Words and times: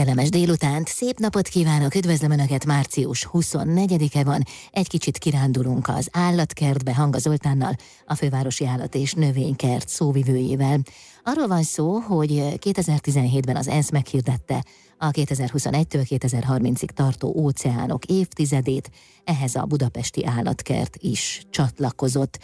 Kellemes 0.00 0.28
délutánt, 0.28 0.88
szép 0.88 1.18
napot 1.18 1.48
kívánok, 1.48 1.94
üdvözlöm 1.94 2.30
Önöket, 2.30 2.64
március 2.64 3.28
24-e 3.32 4.24
van, 4.24 4.42
egy 4.70 4.88
kicsit 4.88 5.18
kirándulunk 5.18 5.88
az 5.88 6.08
állatkertbe 6.12 6.94
Hanga 6.94 7.18
Zoltánnal, 7.18 7.76
a 8.06 8.14
fővárosi 8.14 8.66
állat 8.66 8.94
és 8.94 9.12
növénykert 9.12 9.88
szóvivőjével. 9.88 10.78
Arról 11.24 11.46
van 11.46 11.62
szó, 11.62 11.98
hogy 11.98 12.30
2017-ben 12.56 13.56
az 13.56 13.68
ENSZ 13.68 13.90
meghirdette 13.90 14.64
a 14.98 15.10
2021-től 15.10 16.06
2030-ig 16.08 16.88
tartó 16.88 17.34
óceánok 17.36 18.04
évtizedét, 18.04 18.90
ehhez 19.24 19.54
a 19.54 19.64
budapesti 19.64 20.26
állatkert 20.26 20.96
is 21.00 21.42
csatlakozott. 21.50 22.38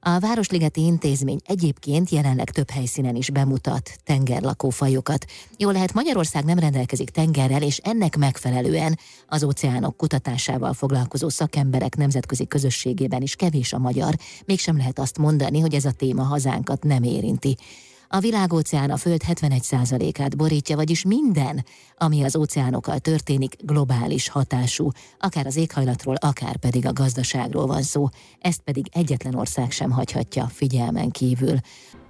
A 0.00 0.18
Városligeti 0.18 0.80
Intézmény 0.84 1.40
egyébként 1.46 2.10
jelenleg 2.10 2.50
több 2.50 2.70
helyszínen 2.70 3.16
is 3.16 3.30
bemutat 3.30 3.90
tengerlakófajokat. 4.04 5.24
Jól 5.56 5.72
lehet 5.72 5.92
Magyarország 5.92 6.44
nem 6.44 6.58
rendelkezik 6.58 7.10
tengerrel, 7.10 7.62
és 7.62 7.78
ennek 7.78 8.16
megfelelően 8.16 8.98
az 9.26 9.42
óceánok 9.42 9.96
kutatásával 9.96 10.72
foglalkozó 10.72 11.28
szakemberek 11.28 11.96
nemzetközi 11.96 12.46
közösségében 12.46 13.22
is 13.22 13.36
kevés 13.36 13.72
a 13.72 13.78
magyar, 13.78 14.14
mégsem 14.44 14.76
lehet 14.76 14.98
azt 14.98 15.18
mondani, 15.18 15.60
hogy 15.60 15.74
ez 15.74 15.84
a 15.84 15.92
téma 15.92 16.22
hazánkat 16.22 16.82
nem 16.82 17.02
érinti. 17.02 17.56
A 18.10 18.18
világóceán 18.18 18.90
a 18.90 18.96
Föld 18.96 19.22
71%-át 19.26 20.36
borítja, 20.36 20.76
vagyis 20.76 21.04
minden, 21.04 21.64
ami 21.96 22.22
az 22.22 22.36
óceánokkal 22.36 22.98
történik, 22.98 23.56
globális 23.62 24.28
hatású, 24.28 24.90
akár 25.18 25.46
az 25.46 25.56
éghajlatról, 25.56 26.14
akár 26.14 26.56
pedig 26.56 26.86
a 26.86 26.92
gazdaságról 26.92 27.66
van 27.66 27.82
szó, 27.82 28.08
ezt 28.40 28.60
pedig 28.60 28.86
egyetlen 28.92 29.34
ország 29.34 29.70
sem 29.70 29.90
hagyhatja 29.90 30.46
figyelmen 30.46 31.10
kívül. 31.10 31.56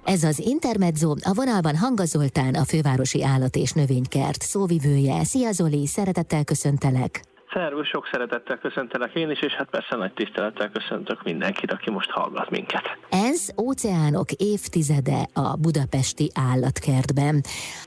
Ez 0.03 0.23
az 0.23 0.39
Intermezzo, 0.39 1.15
a 1.21 1.33
vonalban 1.33 1.77
Hanga 1.77 2.05
Zoltán, 2.05 2.55
a 2.55 2.65
fővárosi 2.65 3.23
állat 3.23 3.55
és 3.55 3.71
növénykert 3.71 4.41
szóvivője. 4.41 5.23
Szia 5.23 5.51
Zoli, 5.51 5.87
szeretettel 5.87 6.43
köszöntelek! 6.43 7.28
Szervusz, 7.53 7.87
sok 7.87 8.07
szeretettel 8.11 8.57
köszöntelek 8.57 9.15
én 9.15 9.29
is, 9.29 9.41
és 9.41 9.53
hát 9.53 9.69
persze 9.69 9.95
nagy 9.95 10.13
tisztelettel 10.13 10.69
köszöntök 10.69 11.23
mindenkit, 11.23 11.71
aki 11.71 11.89
most 11.89 12.09
hallgat 12.09 12.49
minket. 12.49 12.97
Ez 13.09 13.49
óceánok 13.61 14.31
évtizede 14.31 15.25
a 15.33 15.57
budapesti 15.57 16.29
állatkertben. 16.51 17.41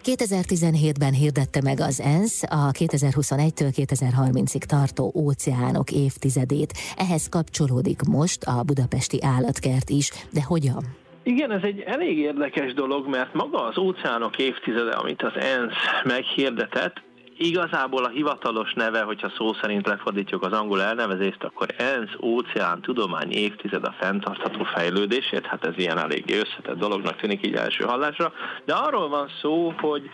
2017-ben 0.05 1.13
hirdette 1.13 1.61
meg 1.63 1.81
az 1.81 2.01
ENSZ 2.01 2.43
a 2.43 2.71
2021-től 2.71 3.73
2030-ig 3.77 4.65
tartó 4.65 5.13
óceánok 5.15 5.91
évtizedét. 5.91 6.73
Ehhez 6.97 7.29
kapcsolódik 7.29 8.01
most 8.03 8.43
a 8.45 8.63
budapesti 8.63 9.19
állatkert 9.37 9.91
is, 9.91 10.11
de 10.33 10.43
hogyan? 10.43 10.83
Igen, 11.23 11.51
ez 11.51 11.63
egy 11.63 11.81
elég 11.81 12.19
érdekes 12.19 12.75
dolog, 12.75 13.09
mert 13.09 13.35
maga 13.35 13.65
az 13.65 13.79
óceánok 13.79 14.39
évtizede, 14.39 14.91
amit 14.91 15.23
az 15.23 15.33
ENSZ 15.35 15.75
meghirdetett, 16.05 17.03
Igazából 17.45 18.05
a 18.05 18.09
hivatalos 18.09 18.73
neve, 18.73 19.03
hogyha 19.03 19.33
szó 19.37 19.53
szerint 19.53 19.87
lefordítjuk 19.87 20.43
az 20.43 20.53
angol 20.53 20.83
elnevezést, 20.83 21.45
akkor 21.45 21.69
ENSZ 21.79 22.17
óceán 22.21 22.81
tudomány 22.81 23.33
évtized 23.33 23.85
a 23.85 23.95
fenntartható 23.99 24.65
fejlődésért, 24.65 25.47
hát 25.47 25.65
ez 25.65 25.73
ilyen 25.77 25.99
eléggé 25.99 26.39
összetett 26.39 26.79
dolognak 26.79 27.17
tűnik 27.17 27.47
így 27.47 27.55
első 27.55 27.85
hallásra, 27.85 28.33
de 28.65 28.75
arról 28.75 29.09
van 29.09 29.29
szó, 29.41 29.75
hogy 29.81 30.11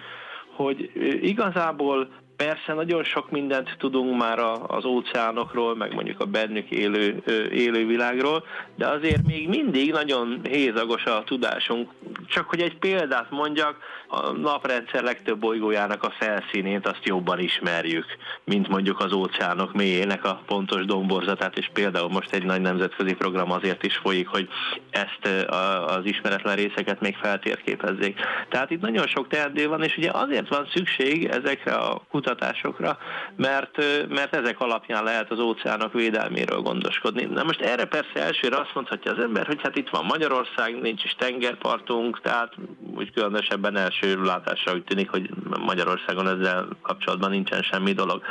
hogy 0.56 0.90
igazából 1.22 2.08
Persze 2.38 2.74
nagyon 2.74 3.04
sok 3.04 3.30
mindent 3.30 3.74
tudunk 3.78 4.18
már 4.18 4.38
az 4.66 4.84
óceánokról, 4.84 5.76
meg 5.76 5.94
mondjuk 5.94 6.20
a 6.20 6.24
bennük 6.24 6.70
élő, 6.70 7.22
élő 7.52 7.86
világról, 7.86 8.44
de 8.74 8.86
azért 8.86 9.26
még 9.26 9.48
mindig 9.48 9.92
nagyon 9.92 10.40
hézagos 10.42 11.04
a 11.04 11.22
tudásunk. 11.24 11.90
Csak 12.26 12.48
hogy 12.48 12.60
egy 12.60 12.76
példát 12.76 13.30
mondjak, 13.30 13.76
a 14.08 14.30
naprendszer 14.30 15.02
legtöbb 15.02 15.38
bolygójának 15.38 16.02
a 16.02 16.14
felszínét 16.18 16.86
azt 16.86 17.04
jobban 17.04 17.38
ismerjük, 17.38 18.04
mint 18.44 18.68
mondjuk 18.68 19.00
az 19.00 19.12
óceánok 19.12 19.72
mélyének 19.72 20.24
a 20.24 20.42
pontos 20.46 20.84
domborzatát, 20.84 21.58
és 21.58 21.70
például 21.72 22.08
most 22.08 22.32
egy 22.32 22.44
nagy 22.44 22.60
nemzetközi 22.60 23.14
program 23.14 23.50
azért 23.50 23.84
is 23.84 23.96
folyik, 23.96 24.28
hogy 24.28 24.48
ezt 24.90 25.46
az 25.86 26.04
ismeretlen 26.04 26.56
részeket 26.56 27.00
még 27.00 27.16
feltérképezzék. 27.16 28.20
Tehát 28.48 28.70
itt 28.70 28.80
nagyon 28.80 29.06
sok 29.06 29.28
teendő 29.28 29.68
van, 29.68 29.82
és 29.82 29.96
ugye 29.96 30.10
azért 30.12 30.48
van 30.48 30.68
szükség 30.74 31.24
ezekre 31.24 31.72
a 31.72 32.02
kutatásokra, 32.10 32.26
kutatásokra, 32.28 32.98
mert, 33.36 33.76
mert 34.08 34.34
ezek 34.34 34.60
alapján 34.60 35.04
lehet 35.04 35.30
az 35.30 35.38
óceánok 35.40 35.92
védelméről 35.92 36.60
gondoskodni. 36.60 37.24
Na 37.24 37.42
most 37.42 37.60
erre 37.60 37.84
persze 37.84 38.22
elsőre 38.22 38.56
azt 38.56 38.74
mondhatja 38.74 39.12
az 39.12 39.18
ember, 39.18 39.46
hogy 39.46 39.60
hát 39.62 39.76
itt 39.76 39.88
van 39.88 40.04
Magyarország, 40.04 40.80
nincs 40.80 41.04
is 41.04 41.14
tengerpartunk, 41.18 42.20
tehát 42.20 42.52
úgy 42.96 43.12
különösebben 43.12 43.76
első 43.76 44.22
látásra 44.22 44.72
úgy 44.72 44.84
tűnik, 44.84 45.10
hogy 45.10 45.30
Magyarországon 45.66 46.28
ezzel 46.28 46.68
kapcsolatban 46.82 47.30
nincsen 47.30 47.62
semmi 47.62 47.92
dolog. 47.92 48.22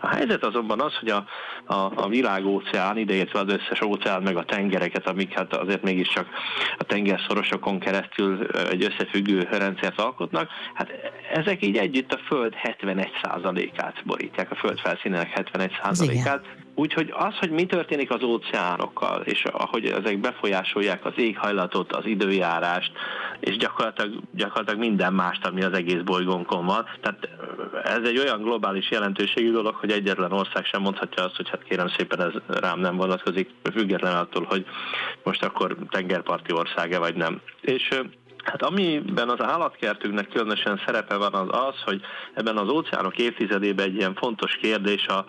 A 0.00 0.08
helyzet 0.08 0.44
azonban 0.44 0.80
az, 0.80 0.94
hogy 0.94 1.08
a, 1.08 1.24
a, 1.64 1.92
a 1.94 2.08
világóceán, 2.08 2.96
ideértve 2.96 3.38
az 3.38 3.52
összes 3.52 3.80
óceán, 3.80 4.22
meg 4.22 4.36
a 4.36 4.44
tengereket, 4.44 5.06
amik 5.06 5.32
hát 5.32 5.56
azért 5.56 5.82
mégiscsak 5.82 6.26
a 6.78 6.84
tengerszorosokon 6.84 7.78
keresztül 7.78 8.46
egy 8.70 8.84
összefüggő 8.84 9.48
rendszert 9.50 10.00
alkotnak, 10.00 10.48
hát 10.74 10.90
ezek 11.32 11.62
így 11.62 11.76
együtt 11.76 12.12
a 12.12 12.18
Föld 12.26 12.54
71 12.54 13.10
át 13.76 14.02
borítják, 14.04 14.50
a 14.50 14.54
föld 14.54 14.78
felszínének 14.78 15.50
71%-át. 15.54 16.44
Úgyhogy 16.74 17.12
az, 17.16 17.34
hogy 17.38 17.50
mi 17.50 17.66
történik 17.66 18.10
az 18.10 18.22
óceánokkal, 18.22 19.20
és 19.20 19.44
ahogy 19.44 19.86
ezek 19.86 20.18
befolyásolják 20.18 21.04
az 21.04 21.12
éghajlatot, 21.16 21.92
az 21.92 22.06
időjárást, 22.06 22.92
és 23.40 23.56
gyakorlatilag, 23.56 24.20
gyakorlatilag 24.34 24.80
minden 24.80 25.12
mást, 25.12 25.46
ami 25.46 25.62
az 25.62 25.72
egész 25.72 26.00
bolygónkon 26.04 26.66
van. 26.66 26.84
Tehát 27.00 27.28
ez 27.84 28.08
egy 28.08 28.18
olyan 28.18 28.42
globális 28.42 28.90
jelentőségű 28.90 29.52
dolog, 29.52 29.74
hogy 29.74 29.90
egyetlen 29.90 30.32
ország 30.32 30.64
sem 30.64 30.82
mondhatja 30.82 31.24
azt, 31.24 31.36
hogy 31.36 31.48
hát 31.48 31.62
kérem 31.62 31.88
szépen 31.88 32.20
ez 32.20 32.32
rám 32.46 32.80
nem 32.80 32.96
vonatkozik, 32.96 33.50
független 33.74 34.16
attól, 34.16 34.44
hogy 34.48 34.66
most 35.22 35.44
akkor 35.44 35.76
tengerparti 35.90 36.52
országe 36.52 36.98
vagy 36.98 37.14
nem. 37.14 37.40
És 37.60 37.88
Hát 38.42 38.62
amiben 38.62 39.28
az 39.28 39.42
állatkertünknek 39.42 40.28
különösen 40.28 40.80
szerepe 40.86 41.16
van 41.16 41.34
az 41.34 41.48
az, 41.50 41.82
hogy 41.84 42.00
ebben 42.34 42.56
az 42.56 42.68
óceánok 42.68 43.18
évtizedében 43.18 43.86
egy 43.86 43.94
ilyen 43.94 44.14
fontos 44.14 44.56
kérdés, 44.56 45.06
a, 45.06 45.24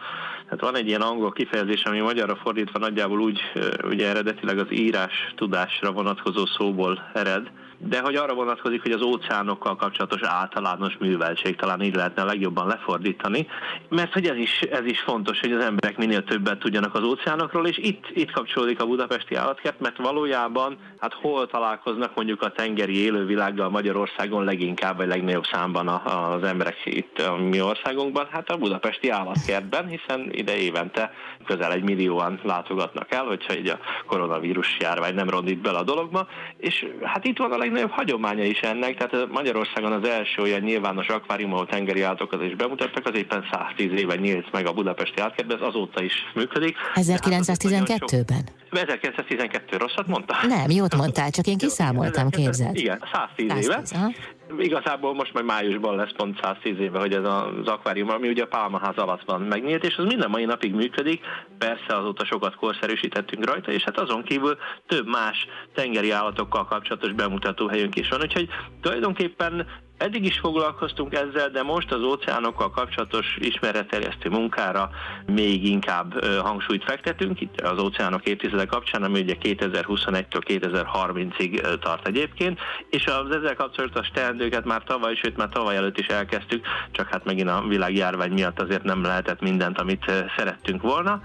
hát 0.49 0.59
van 0.59 0.75
egy 0.75 0.87
ilyen 0.87 1.01
angol 1.01 1.31
kifejezés, 1.31 1.83
ami 1.83 1.99
magyarra 1.99 2.35
fordítva 2.35 2.79
nagyjából 2.79 3.19
úgy, 3.19 3.41
ugye 3.83 4.07
eredetileg 4.07 4.57
az 4.57 4.71
írás 4.71 5.33
tudásra 5.35 5.91
vonatkozó 5.91 6.45
szóból 6.45 7.09
ered, 7.13 7.51
de 7.87 7.99
hogy 7.99 8.15
arra 8.15 8.33
vonatkozik, 8.33 8.81
hogy 8.81 8.91
az 8.91 9.01
óceánokkal 9.01 9.75
kapcsolatos 9.75 10.21
általános 10.21 10.97
műveltség 10.97 11.55
talán 11.55 11.81
így 11.81 11.95
lehetne 11.95 12.23
legjobban 12.23 12.67
lefordítani, 12.67 13.47
mert 13.89 14.13
hogy 14.13 14.27
ez 14.27 14.37
is, 14.37 14.59
ez 14.59 14.85
is 14.85 14.99
fontos, 14.99 15.39
hogy 15.39 15.51
az 15.51 15.63
emberek 15.63 15.97
minél 15.97 16.23
többet 16.23 16.59
tudjanak 16.59 16.95
az 16.95 17.03
óceánokról, 17.03 17.67
és 17.67 17.77
itt, 17.77 18.05
itt 18.13 18.31
kapcsolódik 18.31 18.81
a 18.81 18.85
budapesti 18.85 19.35
állatkert, 19.35 19.79
mert 19.79 19.97
valójában 19.97 20.77
hát 20.99 21.13
hol 21.13 21.47
találkoznak 21.47 22.15
mondjuk 22.15 22.41
a 22.41 22.51
tengeri 22.51 23.02
élővilággal 23.03 23.69
Magyarországon 23.69 24.43
leginkább, 24.43 24.97
vagy 24.97 25.07
legnagyobb 25.07 25.45
számban 25.51 25.87
az 25.87 26.43
emberek 26.43 26.75
itt 26.83 27.19
a 27.19 27.35
mi 27.35 27.61
országunkban, 27.61 28.27
hát 28.31 28.49
a 28.49 28.57
budapesti 28.57 29.09
állatkertben, 29.09 29.87
hiszen 29.87 30.29
ide 30.31 30.55
évente 30.55 31.11
közel 31.45 31.71
egy 31.71 31.83
millióan 31.83 32.39
látogatnak 32.43 33.13
el, 33.13 33.23
hogyha 33.23 33.57
így 33.57 33.67
a 33.67 33.79
koronavírus 34.07 34.77
járvány 34.79 35.15
nem 35.15 35.29
rondít 35.29 35.61
bele 35.61 35.77
a 35.77 35.83
dologba, 35.83 36.27
és 36.57 36.85
hát 37.03 37.25
itt 37.25 37.37
van 37.37 37.51
a 37.51 37.57
legnagyobb 37.57 37.91
hagyománya 37.91 38.43
is 38.43 38.59
ennek, 38.59 38.97
tehát 38.97 39.31
Magyarországon 39.31 39.91
az 39.91 40.07
első 40.07 40.41
olyan 40.41 40.61
nyilvános 40.61 41.07
akvárium, 41.07 41.53
ahol 41.53 41.65
tengeri 41.65 42.01
állatokat 42.01 42.43
is 42.43 42.55
bemutattak, 42.55 43.05
az 43.05 43.15
éppen 43.15 43.45
110 43.51 43.91
éve 43.91 44.15
nyílt 44.15 44.51
meg 44.51 44.67
a 44.67 44.73
budapesti 44.73 45.21
állatkertben, 45.21 45.57
ez 45.57 45.67
azóta 45.67 46.03
is 46.03 46.13
működik. 46.33 46.77
1912-ben? 46.93 48.62
1912 48.77 49.77
rosszat 49.77 50.07
mondta? 50.07 50.35
Nem, 50.47 50.69
jót 50.69 50.95
mondtál, 50.95 51.29
csak 51.29 51.47
én 51.47 51.57
kiszámoltam, 51.57 52.29
képzeld. 52.29 52.77
Igen, 52.77 53.03
110, 53.13 53.47
110 53.47 53.65
éve. 53.65 53.81
Aha. 53.91 54.11
Igazából 54.57 55.13
most 55.13 55.33
majd 55.33 55.45
májusban 55.45 55.95
lesz 55.95 56.11
pont 56.15 56.39
110 56.41 56.79
éve, 56.79 56.99
hogy 56.99 57.13
ez 57.13 57.23
az 57.23 57.67
akvárium, 57.67 58.09
ami 58.09 58.27
ugye 58.27 58.43
a 58.43 58.47
Pálmaház 58.47 58.95
alatt 58.95 59.23
van 59.25 59.41
megnyílt, 59.41 59.83
és 59.83 59.95
az 59.97 60.05
minden 60.05 60.29
mai 60.29 60.45
napig 60.45 60.73
működik. 60.73 61.21
Persze 61.57 61.97
azóta 61.97 62.25
sokat 62.25 62.55
korszerűsítettünk 62.55 63.45
rajta, 63.45 63.71
és 63.71 63.83
hát 63.83 63.99
azon 63.99 64.23
kívül 64.23 64.57
több 64.87 65.07
más 65.07 65.47
tengeri 65.75 66.11
állatokkal 66.11 66.65
kapcsolatos 66.65 67.11
bemutató 67.11 67.67
helyünk 67.67 67.95
is 67.95 68.09
van. 68.09 68.21
Úgyhogy 68.21 68.49
tulajdonképpen 68.81 69.67
Eddig 69.97 70.25
is 70.25 70.39
foglalkoztunk 70.39 71.13
ezzel, 71.13 71.49
de 71.49 71.63
most 71.63 71.91
az 71.91 72.01
óceánokkal 72.01 72.69
kapcsolatos 72.69 73.37
ismeretterjesztő 73.39 74.29
munkára 74.29 74.89
még 75.25 75.65
inkább 75.65 76.25
hangsúlyt 76.25 76.83
fektetünk, 76.83 77.41
itt 77.41 77.61
az 77.61 77.79
óceánok 77.79 78.25
évtizede 78.25 78.65
kapcsán, 78.65 79.03
ami 79.03 79.19
ugye 79.19 79.35
2021-től 79.41 80.41
2030-ig 80.47 81.79
tart 81.79 82.07
egyébként, 82.07 82.59
és 82.89 83.05
az 83.05 83.35
ezzel 83.35 83.55
kapcsolatos 83.55 84.07
teendőket 84.13 84.65
már 84.65 84.83
tavaly, 84.83 85.15
sőt 85.15 85.37
már 85.37 85.49
tavaly 85.49 85.75
előtt 85.75 85.97
is 85.97 86.07
elkezdtük, 86.07 86.65
csak 86.91 87.07
hát 87.07 87.25
megint 87.25 87.49
a 87.49 87.63
világjárvány 87.67 88.31
miatt 88.31 88.59
azért 88.59 88.83
nem 88.83 89.03
lehetett 89.03 89.41
mindent, 89.41 89.79
amit 89.79 90.11
szerettünk 90.37 90.81
volna, 90.81 91.21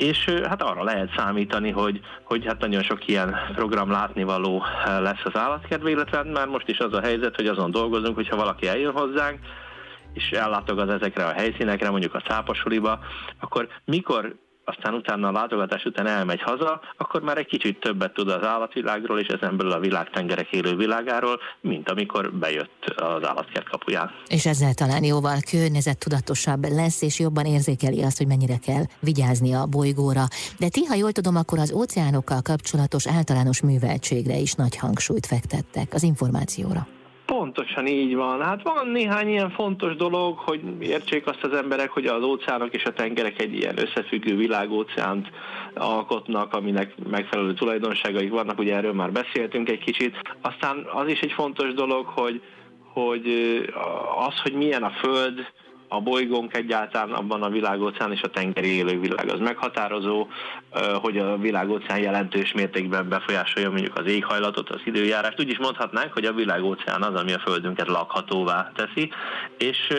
és 0.00 0.24
hát 0.48 0.62
arra 0.62 0.84
lehet 0.84 1.12
számítani, 1.16 1.70
hogy, 1.70 2.00
hogy 2.24 2.46
hát 2.46 2.60
nagyon 2.60 2.82
sok 2.82 3.06
ilyen 3.06 3.36
program 3.54 3.90
látnivaló 3.90 4.62
lesz 4.84 5.24
az 5.24 5.36
állatkertbe, 5.36 5.90
illetve 5.90 6.16
hát 6.16 6.32
már 6.32 6.46
most 6.46 6.68
is 6.68 6.78
az 6.78 6.92
a 6.92 7.00
helyzet, 7.00 7.36
hogy 7.36 7.46
azon 7.46 7.70
dolgozunk, 7.70 8.14
hogyha 8.14 8.36
valaki 8.36 8.66
eljön 8.66 8.92
hozzánk, 8.92 9.38
és 10.12 10.30
ellátogat 10.30 10.90
ezekre 10.90 11.24
a 11.24 11.32
helyszínekre, 11.32 11.90
mondjuk 11.90 12.14
a 12.14 12.20
cápasuliba, 12.20 12.98
akkor 13.40 13.68
mikor 13.84 14.36
aztán 14.64 14.94
utána 14.94 15.28
a 15.28 15.32
látogatás 15.32 15.84
után 15.84 16.06
elmegy 16.06 16.42
haza, 16.42 16.80
akkor 16.96 17.22
már 17.22 17.38
egy 17.38 17.46
kicsit 17.46 17.80
többet 17.80 18.12
tud 18.12 18.28
az 18.28 18.44
állatvilágról, 18.44 19.18
és 19.20 19.26
ezen 19.26 19.56
belül 19.56 19.72
a 19.72 19.78
világtengerek 19.78 20.52
élő 20.52 20.76
világáról, 20.76 21.40
mint 21.60 21.90
amikor 21.90 22.32
bejött 22.32 22.84
az 22.96 23.26
állatkert 23.26 23.68
kapuján. 23.68 24.10
És 24.26 24.46
ezzel 24.46 24.74
talán 24.74 25.04
jóval 25.04 25.38
környezettudatosabb 25.50 26.64
lesz, 26.64 27.02
és 27.02 27.18
jobban 27.18 27.44
érzékeli 27.44 28.02
azt, 28.02 28.18
hogy 28.18 28.26
mennyire 28.26 28.56
kell 28.56 28.82
vigyázni 29.00 29.54
a 29.54 29.66
bolygóra. 29.66 30.24
De 30.58 30.68
ti, 30.68 30.84
ha 30.84 30.94
jól 30.94 31.12
tudom, 31.12 31.36
akkor 31.36 31.58
az 31.58 31.72
óceánokkal 31.72 32.42
kapcsolatos 32.42 33.06
általános 33.06 33.62
műveltségre 33.62 34.36
is 34.36 34.52
nagy 34.52 34.76
hangsúlyt 34.76 35.26
fektettek 35.26 35.94
az 35.94 36.02
információra. 36.02 36.86
Pontosan 37.36 37.86
így 37.86 38.14
van. 38.14 38.42
Hát 38.42 38.62
van 38.62 38.88
néhány 38.88 39.28
ilyen 39.28 39.50
fontos 39.50 39.96
dolog, 39.96 40.38
hogy 40.38 40.60
értsék 40.80 41.26
azt 41.26 41.44
az 41.44 41.52
emberek, 41.52 41.90
hogy 41.90 42.06
az 42.06 42.22
óceánok 42.22 42.74
és 42.74 42.84
a 42.84 42.92
tengerek 42.92 43.42
egy 43.42 43.54
ilyen 43.54 43.78
összefüggő 43.78 44.36
világóceánt 44.36 45.30
alkotnak, 45.74 46.54
aminek 46.54 46.94
megfelelő 47.10 47.54
tulajdonságaik 47.54 48.30
vannak, 48.30 48.58
ugye 48.58 48.74
erről 48.74 48.92
már 48.92 49.12
beszéltünk 49.12 49.68
egy 49.68 49.78
kicsit. 49.78 50.16
Aztán 50.40 50.86
az 50.92 51.08
is 51.08 51.20
egy 51.20 51.32
fontos 51.32 51.74
dolog, 51.74 52.06
hogy 52.06 52.42
hogy 52.92 53.26
az, 54.26 54.40
hogy 54.42 54.52
milyen 54.52 54.82
a 54.82 54.90
Föld, 54.90 55.46
a 55.92 56.00
bolygónk 56.00 56.56
egyáltalán 56.56 57.12
abban 57.12 57.42
a 57.42 57.48
világóceán 57.48 58.12
és 58.12 58.22
a 58.22 58.30
tengeri 58.30 58.68
élővilág 58.68 59.28
az 59.28 59.38
meghatározó, 59.38 60.26
hogy 61.00 61.18
a 61.18 61.36
világóceán 61.36 61.98
jelentős 61.98 62.52
mértékben 62.52 63.08
befolyásolja 63.08 63.70
mondjuk 63.70 63.98
az 63.98 64.06
éghajlatot, 64.06 64.70
az 64.70 64.80
időjárást. 64.84 65.40
Úgy 65.40 65.48
is 65.50 65.58
mondhatnánk, 65.58 66.12
hogy 66.12 66.24
a 66.24 66.32
világóceán 66.32 67.02
az, 67.02 67.20
ami 67.20 67.32
a 67.32 67.38
Földünket 67.38 67.86
lakhatóvá 67.86 68.72
teszi, 68.74 69.10
és 69.58 69.92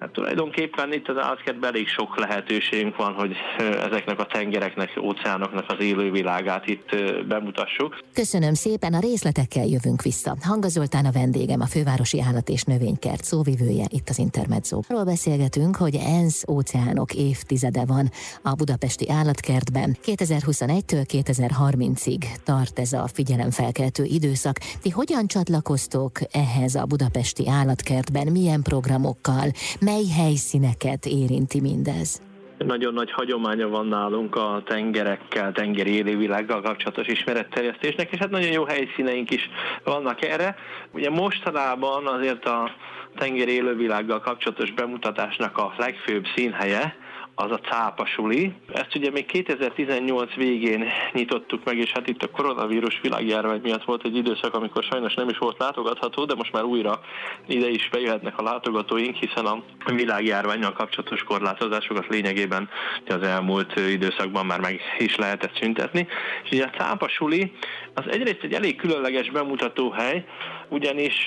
Hát 0.00 0.12
tulajdonképpen 0.12 0.92
itt 0.92 1.08
az 1.08 1.16
állatkertben 1.16 1.70
elég 1.70 1.88
sok 1.88 2.18
lehetőségünk 2.18 2.96
van, 2.96 3.12
hogy 3.12 3.36
ezeknek 3.58 4.18
a 4.18 4.26
tengereknek, 4.26 4.98
óceánoknak 5.02 5.64
az 5.68 5.80
élővilágát 5.80 6.66
itt 6.66 6.96
bemutassuk. 7.28 7.98
Köszönöm 8.14 8.54
szépen, 8.54 8.94
a 8.94 9.00
részletekkel 9.00 9.64
jövünk 9.66 10.02
vissza. 10.02 10.36
Hanga 10.42 10.68
Zoltán 10.68 11.04
a 11.04 11.10
vendégem, 11.10 11.60
a 11.60 11.66
Fővárosi 11.66 12.20
Állat 12.20 12.48
és 12.48 12.62
Növénykert 12.62 13.24
szóvivője 13.24 13.84
itt 13.88 14.08
az 14.08 14.18
Intermezzo. 14.18 14.80
Arról 14.88 15.04
beszélgetünk, 15.04 15.76
hogy 15.76 15.94
ENSZ 15.94 16.44
óceánok 16.48 17.14
évtizede 17.14 17.84
van 17.84 18.10
a 18.42 18.54
budapesti 18.54 19.10
állatkertben. 19.10 19.96
2021-től 20.04 21.04
2030-ig 21.08 22.24
tart 22.44 22.78
ez 22.78 22.92
a 22.92 23.06
figyelemfelkeltő 23.12 24.04
időszak. 24.04 24.58
Ti 24.82 24.90
hogyan 24.90 25.26
csatlakoztok 25.26 26.18
ehhez 26.32 26.74
a 26.74 26.84
budapesti 26.84 27.48
állatkertben? 27.48 28.26
Milyen 28.26 28.62
programokkal? 28.62 29.48
Mely 29.90 30.08
helyszíneket 30.16 31.06
érinti 31.06 31.60
mindez? 31.60 32.22
Nagyon 32.58 32.94
nagy 32.94 33.10
hagyománya 33.10 33.68
van 33.68 33.86
nálunk 33.86 34.36
a 34.36 34.62
tengerekkel, 34.66 35.52
tengeri 35.52 35.90
élővilággal 35.90 36.62
kapcsolatos 36.62 37.06
ismeretterjesztésnek, 37.06 38.12
és 38.12 38.18
hát 38.18 38.30
nagyon 38.30 38.50
jó 38.50 38.64
helyszíneink 38.64 39.30
is 39.30 39.50
vannak 39.84 40.24
erre. 40.24 40.56
Ugye 40.92 41.10
mostanában 41.10 42.06
azért 42.06 42.44
a 42.44 42.70
tengeri 43.16 43.52
élővilággal 43.52 44.20
kapcsolatos 44.20 44.72
bemutatásnak 44.72 45.58
a 45.58 45.74
legfőbb 45.76 46.24
színhelye 46.34 46.96
az 47.40 47.50
a 47.50 47.58
cápasuli. 47.58 48.52
Ezt 48.72 48.94
ugye 48.94 49.10
még 49.10 49.26
2018 49.26 50.34
végén 50.34 50.84
nyitottuk 51.12 51.64
meg, 51.64 51.78
és 51.78 51.90
hát 51.92 52.08
itt 52.08 52.22
a 52.22 52.30
koronavírus 52.30 53.00
világjárvány 53.02 53.60
miatt 53.62 53.84
volt 53.84 54.04
egy 54.04 54.16
időszak, 54.16 54.54
amikor 54.54 54.82
sajnos 54.82 55.14
nem 55.14 55.28
is 55.28 55.38
volt 55.38 55.58
látogatható, 55.58 56.24
de 56.24 56.34
most 56.34 56.52
már 56.52 56.64
újra 56.64 57.00
ide 57.46 57.68
is 57.68 57.88
bejöhetnek 57.88 58.38
a 58.38 58.42
látogatóink, 58.42 59.16
hiszen 59.16 59.46
a 59.46 59.62
világjárványjal 59.94 60.72
kapcsolatos 60.72 61.22
korlátozásokat 61.22 62.06
lényegében 62.08 62.68
az 63.06 63.22
elmúlt 63.22 63.76
időszakban 63.76 64.46
már 64.46 64.60
meg 64.60 64.80
is 64.98 65.16
lehetett 65.16 65.58
szüntetni. 65.60 66.06
És 66.44 66.50
ugye 66.50 66.64
a 66.64 66.76
cápasuli 66.78 67.52
az 67.94 68.04
egyrészt 68.10 68.42
egy 68.42 68.52
elég 68.52 68.76
különleges 68.76 69.30
bemutatóhely, 69.30 70.24
ugyanis 70.68 71.26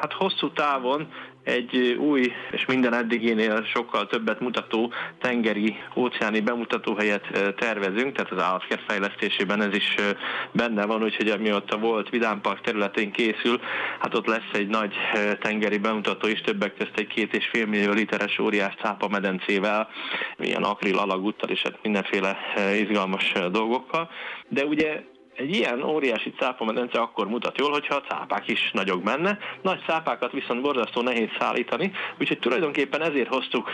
hát 0.00 0.12
hosszú 0.12 0.50
távon 0.50 1.08
egy 1.46 1.96
új 1.98 2.32
és 2.50 2.64
minden 2.66 2.94
eddigénél 2.94 3.64
sokkal 3.64 4.06
többet 4.06 4.40
mutató 4.40 4.92
tengeri, 5.18 5.76
óceáni 5.96 6.40
bemutatóhelyet 6.40 7.54
tervezünk, 7.56 8.16
tehát 8.16 8.32
az 8.32 8.42
állatkert 8.42 8.82
fejlesztésében 8.86 9.62
ez 9.62 9.74
is 9.74 9.94
benne 10.52 10.86
van, 10.86 11.02
úgyhogy 11.02 11.28
amióta 11.28 11.78
volt 11.78 12.08
Vidámpark 12.08 12.60
területén 12.60 13.12
készül, 13.12 13.60
hát 13.98 14.14
ott 14.14 14.26
lesz 14.26 14.50
egy 14.52 14.68
nagy 14.68 14.94
tengeri 15.40 15.78
bemutató 15.78 16.28
is, 16.28 16.40
többek 16.40 16.76
között 16.76 16.98
egy 16.98 17.06
két 17.06 17.34
és 17.34 17.48
fél 17.52 17.66
millió 17.66 17.92
literes 17.92 18.38
óriás 18.38 18.74
cápa 18.74 19.08
medencével, 19.08 19.88
ilyen 20.38 20.62
akril 20.62 20.98
alagúttal 20.98 21.50
és 21.50 21.62
hát 21.62 21.78
mindenféle 21.82 22.36
izgalmas 22.80 23.32
dolgokkal. 23.50 24.10
De 24.48 24.64
ugye 24.64 25.02
egy 25.36 25.54
ilyen 25.54 25.82
óriási 25.82 26.32
cápamedence 26.38 26.98
akkor 26.98 27.28
mutat 27.28 27.58
jól, 27.58 27.70
hogyha 27.70 27.94
a 27.94 28.02
cápák 28.08 28.48
is 28.48 28.70
nagyok 28.72 29.02
benne. 29.02 29.38
Nagy 29.62 29.80
cápákat 29.86 30.32
viszont 30.32 30.62
borzasztó 30.62 31.00
nehéz 31.02 31.28
szállítani, 31.38 31.92
úgyhogy 32.20 32.38
tulajdonképpen 32.38 33.02
ezért 33.02 33.28
hoztuk 33.28 33.70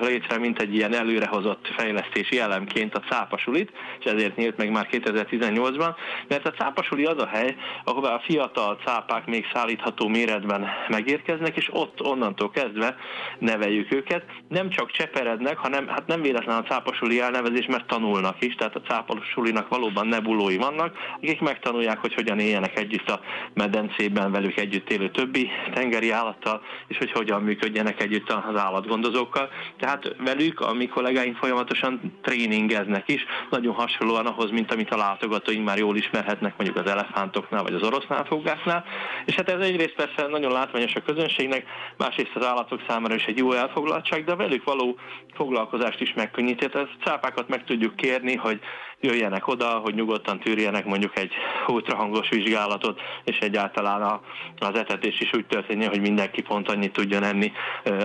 létre, 0.00 0.38
mint 0.38 0.60
egy 0.60 0.74
ilyen 0.74 0.94
előrehozott 0.94 1.68
fejlesztési 1.76 2.38
elemként 2.38 2.94
a 2.94 3.00
cápasulit, 3.00 3.72
és 3.98 4.04
ezért 4.04 4.36
nyílt 4.36 4.56
meg 4.56 4.70
már 4.70 4.88
2018-ban, 4.90 5.94
mert 6.28 6.46
a 6.46 6.50
cápasuli 6.50 7.04
az 7.04 7.22
a 7.22 7.26
hely, 7.26 7.56
ahová 7.84 8.14
a 8.14 8.22
fiatal 8.24 8.78
cápák 8.84 9.26
még 9.26 9.46
szállítható 9.52 10.08
méretben 10.08 10.68
megérkeznek, 10.88 11.56
és 11.56 11.68
ott 11.72 12.02
onnantól 12.02 12.50
kezdve 12.50 12.96
neveljük 13.38 13.92
őket. 13.92 14.24
Nem 14.48 14.70
csak 14.70 14.90
cseperednek, 14.90 15.56
hanem 15.56 15.88
hát 15.88 16.06
nem 16.06 16.22
véletlen 16.22 16.56
a 16.56 16.62
cápasuli 16.62 17.20
elnevezés, 17.20 17.66
mert 17.66 17.86
tanulnak 17.86 18.36
is, 18.44 18.54
tehát 18.54 18.76
a 18.76 18.80
cápasulinak 18.80 19.68
valóban 19.68 20.06
nebulói 20.06 20.56
vannak, 20.56 20.93
akik 21.16 21.40
megtanulják, 21.40 21.98
hogy 21.98 22.14
hogyan 22.14 22.38
éljenek 22.38 22.78
együtt 22.78 23.10
a 23.10 23.20
medencében 23.54 24.32
velük 24.32 24.56
együtt 24.56 24.90
élő 24.90 25.10
többi 25.10 25.50
tengeri 25.74 26.10
állattal, 26.10 26.62
és 26.86 26.98
hogy 26.98 27.12
hogyan 27.12 27.42
működjenek 27.42 28.02
együtt 28.02 28.30
az 28.30 28.56
állatgondozókkal. 28.56 29.48
Tehát 29.78 30.14
velük 30.18 30.60
a 30.60 30.72
mi 30.72 30.86
kollégáink 30.86 31.36
folyamatosan 31.36 32.18
tréningeznek 32.22 33.08
is, 33.08 33.24
nagyon 33.50 33.74
hasonlóan 33.74 34.26
ahhoz, 34.26 34.50
mint 34.50 34.72
amit 34.72 34.90
a 34.90 34.96
látogatóink 34.96 35.64
már 35.64 35.78
jól 35.78 35.96
ismerhetnek, 35.96 36.56
mondjuk 36.56 36.86
az 36.86 36.90
elefántoknál 36.90 37.62
vagy 37.62 37.74
az 37.74 37.82
orosznál 37.82 38.24
fogáknál. 38.24 38.84
És 39.24 39.34
hát 39.34 39.48
ez 39.48 39.60
egyrészt 39.60 39.94
persze 39.94 40.26
nagyon 40.26 40.52
látványos 40.52 40.94
a 40.94 41.02
közönségnek, 41.02 41.66
másrészt 41.96 42.34
az 42.36 42.46
állatok 42.46 42.80
számára 42.88 43.14
is 43.14 43.24
egy 43.24 43.38
jó 43.38 43.52
elfoglaltság, 43.52 44.24
de 44.24 44.32
a 44.32 44.36
velük 44.36 44.64
való 44.64 44.98
foglalkozást 45.34 46.00
is 46.00 46.12
megkönnyíti. 46.14 46.68
Tehát 46.68 46.88
cápákat 47.04 47.48
meg 47.48 47.64
tudjuk 47.64 47.96
kérni, 47.96 48.34
hogy 48.34 48.60
jöjjenek 49.04 49.48
oda, 49.48 49.66
hogy 49.66 49.94
nyugodtan 49.94 50.38
tűrjenek 50.38 50.84
mondjuk 50.84 51.18
egy 51.18 51.32
ultrahangos 51.66 52.28
vizsgálatot, 52.28 53.00
és 53.24 53.38
egyáltalán 53.38 54.02
a, 54.02 54.20
az 54.58 54.74
etetés 54.74 55.20
is 55.20 55.32
úgy 55.32 55.46
történjen, 55.46 55.88
hogy 55.90 56.00
mindenki 56.00 56.42
pont 56.42 56.68
annyit 56.68 56.92
tudjon 56.92 57.22
enni, 57.22 57.52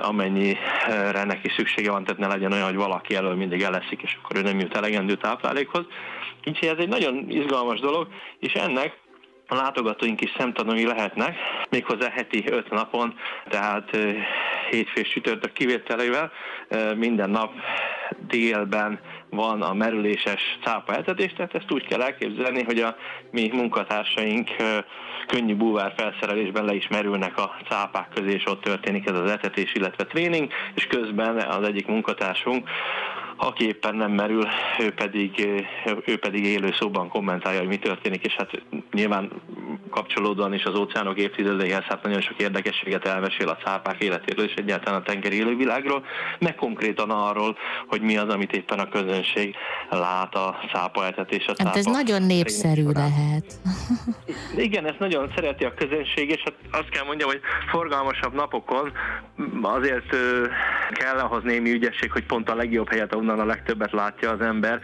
amennyire 0.01 1.23
neki 1.25 1.49
szüksége 1.49 1.91
van, 1.91 2.03
tehát 2.03 2.19
ne 2.19 2.27
legyen 2.27 2.51
olyan, 2.51 2.65
hogy 2.65 2.75
valaki 2.75 3.15
elől 3.15 3.35
mindig 3.35 3.61
eleszik, 3.61 4.01
és 4.01 4.17
akkor 4.21 4.37
ő 4.37 4.41
nem 4.41 4.59
jut 4.59 4.75
elegendő 4.75 5.15
táplálékhoz. 5.15 5.85
Úgyhogy 6.45 6.67
ez 6.67 6.77
egy 6.77 6.87
nagyon 6.87 7.25
izgalmas 7.29 7.79
dolog, 7.79 8.07
és 8.39 8.53
ennek 8.53 8.97
a 9.47 9.55
látogatóink 9.55 10.21
is 10.21 10.33
szemtanúi 10.37 10.85
lehetnek, 10.85 11.37
méghozzá 11.69 12.09
heti 12.09 12.43
öt 12.49 12.69
napon, 12.69 13.13
tehát 13.49 13.97
hétfő 14.69 15.03
sütörtök 15.03 15.51
kivételével 15.51 16.31
minden 16.95 17.29
nap 17.29 17.53
délben 18.27 18.99
van 19.29 19.61
a 19.61 19.73
merüléses 19.73 20.59
cápa 20.63 20.95
etetés, 20.95 21.33
tehát 21.33 21.55
ezt 21.55 21.71
úgy 21.71 21.87
kell 21.87 22.01
elképzelni, 22.01 22.63
hogy 22.63 22.79
a 22.79 22.95
mi 23.31 23.49
munkatársaink 23.53 24.49
könnyű 25.27 25.55
búvár 25.55 25.93
felszerelésben 25.97 26.65
le 26.65 26.73
is 26.73 26.87
merülnek 26.87 27.37
a 27.37 27.55
cápák 27.69 28.09
közé, 28.13 28.31
és 28.31 28.45
ott 28.45 28.61
történik 28.61 29.07
ez 29.07 29.15
az 29.15 29.31
etetés, 29.31 29.73
illetve 29.73 30.05
tréning, 30.05 30.51
és 30.75 30.87
közben 30.87 31.37
az 31.37 31.63
egyik 31.63 31.87
munkatársunk 31.87 32.69
aki 33.41 33.65
éppen 33.65 33.95
nem 33.95 34.11
merül, 34.11 34.47
ő 34.79 34.93
pedig, 34.93 35.47
ő 36.05 36.17
pedig 36.17 36.45
élő 36.45 36.73
szóban 36.79 37.09
kommentálja, 37.09 37.59
hogy 37.59 37.67
mi 37.67 37.77
történik, 37.77 38.25
és 38.25 38.33
hát 38.33 38.63
nyilván 38.91 39.31
kapcsolódóan 39.89 40.53
is 40.53 40.63
az 40.63 40.75
óceánok 40.75 41.17
évtizedeihez 41.17 41.83
hát 41.83 42.03
nagyon 42.03 42.21
sok 42.21 42.39
érdekességet 42.39 43.05
elmesél 43.05 43.47
a 43.47 43.57
cápák 43.63 44.03
életéről 44.03 44.45
és 44.45 44.53
egyáltalán 44.53 44.99
a 44.99 45.03
tengeri 45.03 45.35
élővilágról, 45.35 46.05
meg 46.39 46.55
konkrétan 46.55 47.09
arról, 47.09 47.57
hogy 47.87 48.01
mi 48.01 48.17
az, 48.17 48.29
amit 48.29 48.51
éppen 48.51 48.79
a 48.79 48.89
közönség 48.89 49.55
lát 49.89 50.35
a 50.35 50.59
cápa 50.71 51.05
etetés. 51.05 51.45
A 51.47 51.53
hát 51.63 51.75
ez 51.75 51.85
nagyon 51.85 52.21
népszerű 52.21 52.87
lehet. 52.93 53.45
Igen, 54.67 54.85
ezt 54.85 54.99
nagyon 54.99 55.31
szereti 55.35 55.65
a 55.65 55.73
közönség, 55.73 56.29
és 56.29 56.41
hát 56.43 56.53
azt 56.71 56.89
kell 56.89 57.05
mondjam, 57.05 57.29
hogy 57.29 57.41
forgalmasabb 57.71 58.33
napokon 58.33 58.91
azért 59.61 60.15
kell 60.91 61.17
ahhoz 61.17 61.43
némi 61.43 61.71
ügyesség, 61.71 62.11
hogy 62.11 62.25
pont 62.25 62.49
a 62.49 62.55
legjobb 62.55 62.89
helyet, 62.89 63.15
onnan 63.15 63.39
a 63.39 63.45
legtöbbet 63.45 63.91
látja 63.91 64.31
az 64.31 64.41
ember, 64.41 64.79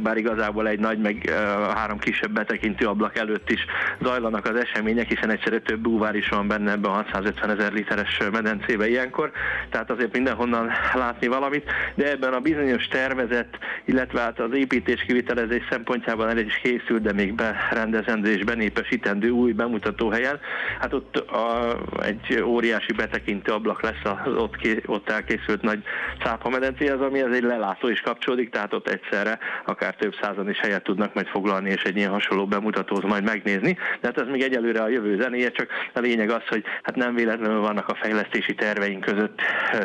bár 0.00 0.16
igazából 0.16 0.68
egy 0.68 0.78
nagy, 0.78 0.98
meg 0.98 1.30
három 1.74 1.98
kisebb 1.98 2.30
betekintő 2.30 2.86
ablak 2.86 3.16
előtt 3.16 3.50
is 3.50 3.64
zajlanak 4.02 4.46
az 4.46 4.56
események, 4.56 5.08
hiszen 5.08 5.30
egyszerre 5.30 5.58
több 5.58 5.80
búvár 5.80 6.14
is 6.14 6.28
van 6.28 6.48
benne 6.48 6.70
ebben 6.70 6.90
a 6.90 6.94
650 6.94 7.50
ezer 7.50 7.72
literes 7.72 8.18
medencébe 8.32 8.88
ilyenkor, 8.88 9.30
tehát 9.70 9.90
azért 9.90 10.12
mindenhonnan 10.12 10.70
látni 10.94 11.26
valamit, 11.26 11.70
de 11.94 12.10
ebben 12.10 12.32
a 12.32 12.40
bizonyos 12.40 12.86
tervezet, 12.88 13.58
illetve 13.84 14.20
hát 14.20 14.40
az 14.40 14.54
építés 14.54 15.04
kivitelezés 15.06 15.62
szempontjában 15.70 16.28
el 16.28 16.38
is 16.38 16.60
készült, 16.62 17.02
de 17.02 17.12
még 17.12 17.34
berendezendő 17.34 18.32
és 18.32 18.44
benépesítendő 18.44 19.28
új 19.30 19.52
bemutatóhelyen, 19.52 20.40
hát 20.80 20.92
ott 20.92 21.16
a, 21.16 21.76
egy 22.02 22.42
óriási 22.42 22.92
betekintő 22.92 23.52
ablak 23.52 23.82
lesz 23.82 24.04
az 24.24 24.32
ott, 24.32 24.56
ott 24.86 25.10
elkészült 25.10 25.41
nagy 25.60 25.82
cápamedencéhez, 26.22 27.00
ami 27.00 27.20
ez 27.20 27.32
egy 27.32 27.42
lelátó 27.42 27.88
is 27.88 28.00
kapcsolódik, 28.00 28.50
tehát 28.50 28.72
ott 28.72 28.88
egyszerre 28.88 29.38
akár 29.64 29.94
több 29.94 30.14
százan 30.20 30.50
is 30.50 30.58
helyet 30.60 30.82
tudnak 30.82 31.14
majd 31.14 31.26
foglalni, 31.26 31.70
és 31.70 31.82
egy 31.82 31.96
ilyen 31.96 32.10
hasonló 32.10 32.46
bemutatót 32.46 33.06
majd 33.06 33.24
megnézni. 33.24 33.72
De 33.72 34.06
hát 34.06 34.20
ez 34.20 34.26
még 34.26 34.42
egyelőre 34.42 34.82
a 34.82 34.88
jövő 34.88 35.20
zenéje, 35.20 35.50
csak 35.50 35.68
a 35.94 36.00
lényeg 36.00 36.30
az, 36.30 36.42
hogy 36.48 36.64
hát 36.82 36.96
nem 36.96 37.14
véletlenül 37.14 37.60
vannak 37.60 37.88
a 37.88 37.94
fejlesztési 37.94 38.54
terveink 38.54 39.04
között 39.04 39.40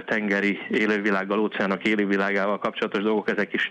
tengeri 0.05 0.59
élővilággal, 0.69 1.39
óceánok 1.39 1.83
élővilágával 1.83 2.59
kapcsolatos 2.59 3.03
dolgok, 3.03 3.29
ezek 3.29 3.53
is 3.53 3.69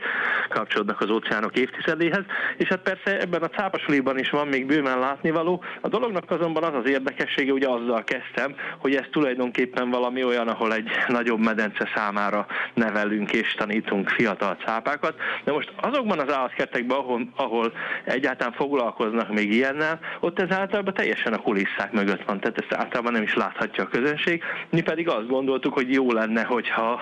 kapcsolódnak 0.48 1.00
az 1.00 1.10
óceánok 1.10 1.56
évtizedéhez. 1.56 2.24
És 2.56 2.68
hát 2.68 2.82
persze 2.82 3.20
ebben 3.20 3.42
a 3.42 3.48
cápasuliban 3.48 4.18
is 4.18 4.30
van 4.30 4.48
még 4.48 4.66
bőven 4.66 4.98
látnivaló. 4.98 5.64
A 5.80 5.88
dolognak 5.88 6.30
azonban 6.30 6.62
az 6.62 6.74
az 6.74 6.90
érdekessége, 6.90 7.52
ugye 7.52 7.68
azzal 7.68 8.04
kezdtem, 8.04 8.54
hogy 8.78 8.94
ez 8.94 9.04
tulajdonképpen 9.10 9.90
valami 9.90 10.24
olyan, 10.24 10.48
ahol 10.48 10.74
egy 10.74 10.88
nagyobb 11.08 11.38
medence 11.78 12.00
számára 12.00 12.46
nevelünk 12.74 13.32
és 13.32 13.54
tanítunk 13.54 14.08
fiatal 14.08 14.56
cápákat. 14.64 15.14
De 15.44 15.52
most 15.52 15.72
azokban 15.80 16.18
az 16.18 16.32
állatkertekben, 16.32 16.98
ahol, 16.98 17.28
ahol 17.36 17.72
egyáltalán 18.04 18.52
foglalkoznak 18.52 19.32
még 19.32 19.52
ilyennel, 19.52 19.98
ott 20.20 20.40
ez 20.40 20.50
általában 20.50 20.94
teljesen 20.94 21.32
a 21.32 21.38
kulisszák 21.38 21.92
mögött 21.92 22.24
van, 22.24 22.40
tehát 22.40 22.58
ezt 22.58 22.74
általában 22.74 23.12
nem 23.12 23.22
is 23.22 23.34
láthatja 23.34 23.84
a 23.84 23.88
közönség. 23.88 24.42
Mi 24.70 24.80
pedig 24.80 25.08
azt 25.08 25.28
gondoltuk, 25.28 25.74
hogy 25.74 25.92
jó 25.92 26.12
lenne, 26.12 26.42
hogyha, 26.42 27.00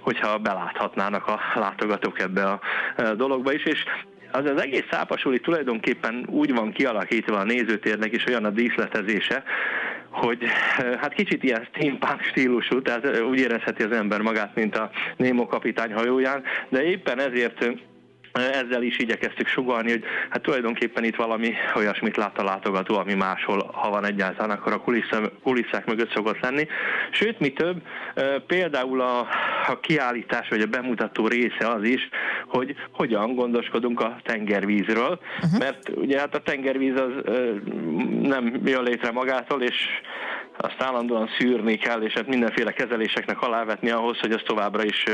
hogyha 0.00 0.38
beláthatnának 0.38 1.26
a 1.26 1.40
látogatók 1.54 2.20
ebbe 2.20 2.42
a 2.44 2.60
dologba 3.16 3.52
is, 3.52 3.64
és 3.64 3.84
az 4.32 4.44
az 4.44 4.60
egész 4.60 4.84
szápasuli 4.90 5.40
tulajdonképpen 5.40 6.26
úgy 6.30 6.54
van 6.54 6.72
kialakítva 6.72 7.38
a 7.38 7.44
nézőtérnek 7.44 8.12
is 8.12 8.26
olyan 8.26 8.44
a 8.44 8.50
díszletezése, 8.50 9.42
hogy 10.14 10.38
hát 11.00 11.14
kicsit 11.14 11.42
ilyen 11.42 11.68
steampunk 11.72 12.22
stílusú, 12.22 12.82
tehát 12.82 13.20
úgy 13.20 13.38
érezheti 13.38 13.82
az 13.82 13.92
ember 13.92 14.20
magát, 14.20 14.54
mint 14.54 14.76
a 14.76 14.90
Némo 15.16 15.46
kapitány 15.46 15.92
hajóján, 15.92 16.42
de 16.68 16.82
éppen 16.82 17.18
ezért 17.20 17.70
ezzel 18.34 18.82
is 18.82 18.98
igyekeztük 18.98 19.46
sugalni, 19.46 19.90
hogy 19.90 20.04
hát 20.30 20.42
tulajdonképpen 20.42 21.04
itt 21.04 21.16
valami 21.16 21.54
olyasmit 21.74 22.16
lát 22.16 22.38
a 22.38 22.44
látogató, 22.44 22.96
ami 22.96 23.14
máshol, 23.14 23.70
ha 23.72 23.90
van 23.90 24.04
egyáltalán, 24.04 24.56
akkor 24.56 24.72
a 24.72 24.84
kulisszák 25.42 25.86
mögött 25.86 26.12
szokott 26.12 26.40
lenni. 26.40 26.66
Sőt, 27.10 27.38
mi 27.38 27.52
több, 27.52 27.82
például 28.46 29.00
a, 29.00 29.18
a 29.66 29.80
kiállítás 29.80 30.48
vagy 30.48 30.60
a 30.60 30.66
bemutató 30.66 31.26
része 31.26 31.68
az 31.68 31.82
is, 31.82 32.08
hogy 32.46 32.74
hogyan 32.92 33.34
gondoskodunk 33.34 34.00
a 34.00 34.16
tengervízről, 34.22 35.20
uh-huh. 35.42 35.58
mert 35.58 35.88
ugye 35.94 36.18
hát 36.18 36.34
a 36.34 36.42
tengervíz 36.42 37.00
az 37.00 37.12
nem 38.22 38.60
jön 38.64 38.82
létre 38.82 39.10
magától, 39.10 39.62
és 39.62 39.74
azt 40.56 40.82
állandóan 40.82 41.28
szűrni 41.38 41.76
kell, 41.76 42.02
és 42.02 42.12
hát 42.12 42.26
mindenféle 42.26 42.72
kezeléseknek 42.72 43.42
alávetni 43.42 43.90
ahhoz, 43.90 44.18
hogy 44.18 44.32
az 44.32 44.42
továbbra 44.44 44.84
is 44.84 45.04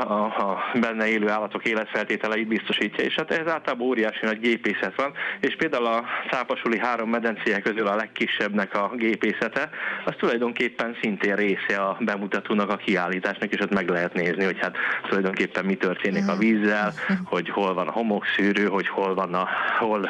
a, 0.00 0.12
a 0.12 0.70
benne 0.80 1.08
élő 1.08 1.28
állatok 1.28 1.64
életfeltételeit 1.64 2.07
biztosítja, 2.48 3.04
és 3.04 3.14
hát 3.14 3.30
ez 3.30 3.46
általában 3.46 3.86
óriási 3.86 4.24
nagy 4.24 4.40
gépészet 4.40 4.94
van, 4.96 5.12
és 5.40 5.56
például 5.56 5.86
a 5.86 6.04
Szápasuli 6.30 6.78
három 6.78 7.10
medencéje 7.10 7.60
közül 7.60 7.86
a 7.86 7.96
legkisebbnek 7.96 8.74
a 8.74 8.90
gépészete, 8.96 9.70
az 10.04 10.14
tulajdonképpen 10.18 10.96
szintén 11.00 11.36
része 11.36 11.76
a 11.76 11.96
bemutatónak, 12.00 12.70
a 12.70 12.76
kiállításnak, 12.76 13.52
és 13.52 13.60
ott 13.60 13.74
meg 13.74 13.88
lehet 13.88 14.14
nézni, 14.14 14.44
hogy 14.44 14.58
hát 14.58 14.76
tulajdonképpen 15.08 15.64
mi 15.64 15.74
történik 15.74 16.28
a 16.28 16.36
vízzel, 16.36 16.92
hogy 17.24 17.48
hol 17.48 17.74
van 17.74 17.88
a 17.88 17.92
homokszűrő, 17.92 18.66
hogy 18.66 18.88
hol 18.88 19.14
van 19.14 19.34
a, 19.34 19.48
hol 19.78 20.08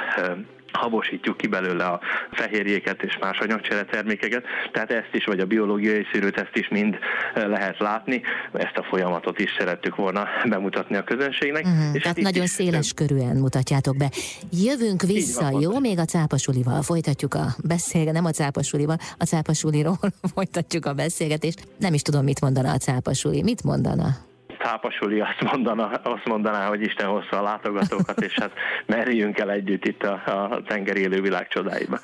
habosítjuk 0.73 1.37
ki 1.37 1.47
belőle 1.47 1.85
a 1.85 2.01
fehérjéket 2.31 3.03
és 3.03 3.19
más 3.21 3.39
anyagcsere 3.39 3.85
termékeket, 3.85 4.45
tehát 4.73 4.91
ezt 4.91 5.11
is, 5.13 5.25
vagy 5.25 5.41
a 5.41 5.47
biológiai 5.47 6.07
szűrőt, 6.13 6.37
ezt 6.37 6.57
is 6.57 6.69
mind 6.69 6.99
eh, 7.35 7.47
lehet 7.47 7.79
látni. 7.79 8.23
Ezt 8.53 8.77
a 8.77 8.83
folyamatot 8.83 9.39
is 9.39 9.55
szerettük 9.59 9.97
volna 9.97 10.27
bemutatni 10.49 10.97
a 10.97 11.05
közönségnek. 11.05 11.65
Uh-huh, 11.65 11.95
és 11.95 12.03
tehát 12.03 12.17
nagyon 12.17 12.47
széles 12.47 12.93
körűen 12.93 13.37
mutatjátok 13.37 13.97
be. 13.97 14.11
Jövünk 14.51 15.03
vissza, 15.03 15.59
jó? 15.61 15.79
Még 15.79 15.99
a 15.99 16.05
cápasulival 16.05 16.83
folytatjuk 16.83 17.35
a 17.35 17.47
beszélgetést, 17.65 18.13
nem 18.13 18.25
a 18.25 18.31
cápasulival, 18.31 18.97
a 19.19 19.25
cápasuliról 19.25 19.99
folytatjuk 20.35 20.87
a 20.87 20.93
beszélgetést. 20.93 21.61
Nem 21.79 21.95
is 21.95 22.03
tudom, 22.03 22.25
mit 22.25 22.41
mondana 22.41 22.73
a 22.73 22.77
cápasuli. 22.77 23.43
Mit 23.43 23.65
mondana? 23.65 24.27
Cápasuli 24.69 25.21
azt, 25.21 25.53
mondana, 25.53 25.85
azt 25.87 26.25
mondaná, 26.25 26.69
hogy 26.69 26.81
Isten 26.81 27.07
hozza 27.07 27.39
a 27.39 27.43
látogatókat, 27.43 28.21
és 28.21 28.35
hát 28.35 28.51
merjünk 28.87 29.39
el 29.39 29.51
együtt 29.51 29.85
itt 29.85 30.03
a, 30.03 30.13
a 30.13 30.63
tengeri 30.67 31.01
élővilág 31.01 31.49
csodáiba. 31.49 31.99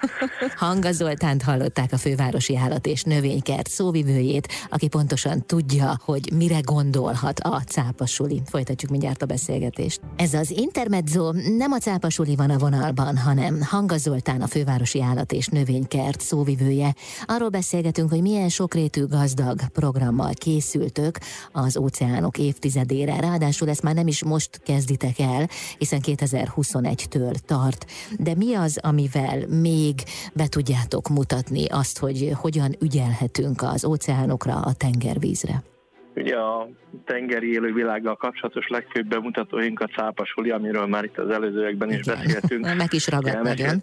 Hanga 0.56 0.92
Zoltánt 0.92 1.42
hallották 1.42 1.92
a 1.92 1.96
fővárosi 1.96 2.56
állat 2.56 2.86
és 2.86 3.02
növénykert 3.02 3.68
szóvivőjét, 3.68 4.48
aki 4.70 4.88
pontosan 4.88 5.46
tudja, 5.46 5.92
hogy 6.04 6.32
mire 6.36 6.60
gondolhat 6.60 7.40
a 7.40 7.60
cápasuli. 7.66 8.42
Folytatjuk 8.46 8.90
mindjárt 8.90 9.22
a 9.22 9.26
beszélgetést. 9.26 10.00
Ez 10.16 10.34
az 10.34 10.50
Intermezzo 10.50 11.32
nem 11.32 11.72
a 11.72 11.78
cápasuli 11.78 12.36
van 12.36 12.50
a 12.50 12.58
vonalban, 12.58 13.16
hanem 13.16 13.58
Hanga 13.70 13.96
Zoltán 13.96 14.40
a 14.40 14.46
fővárosi 14.46 15.02
állat 15.02 15.32
és 15.32 15.46
növénykert 15.46 16.20
szóvivője. 16.20 16.94
Arról 17.26 17.48
beszélgetünk, 17.48 18.10
hogy 18.10 18.22
milyen 18.22 18.48
sokrétű 18.48 19.06
gazdag 19.06 19.58
programmal 19.72 20.32
készültök 20.34 21.18
az 21.52 21.76
óceánok 21.76 22.38
évtizedére. 22.54 23.20
Ráadásul 23.20 23.68
ezt 23.68 23.82
már 23.82 23.94
nem 23.94 24.06
is 24.06 24.24
most 24.24 24.60
kezditek 24.64 25.18
el, 25.18 25.48
hiszen 25.78 26.00
2021-től 26.02 27.34
tart. 27.46 27.86
De 28.18 28.34
mi 28.34 28.54
az, 28.54 28.78
amivel 28.82 29.46
még 29.48 30.02
be 30.34 30.46
tudjátok 30.46 31.08
mutatni 31.08 31.64
azt, 31.66 31.98
hogy 31.98 32.32
hogyan 32.34 32.76
ügyelhetünk 32.80 33.62
az 33.62 33.84
óceánokra, 33.84 34.54
a 34.54 34.72
tengervízre? 34.72 35.73
Ugye 36.16 36.36
a 36.36 36.68
tengeri 37.04 37.52
élővilággal 37.52 38.16
kapcsolatos 38.16 38.68
legfőbb 38.68 39.06
bemutatóink 39.06 39.80
a 39.80 39.86
cápasuli, 39.86 40.50
amiről 40.50 40.86
már 40.86 41.04
itt 41.04 41.18
az 41.18 41.30
előzőekben 41.30 41.90
is 41.90 41.98
Igen. 41.98 42.16
beszéltünk. 42.16 42.64
Meg 42.76 42.92
is 42.92 43.08
ragadt 43.08 43.42
nagyon. 43.42 43.82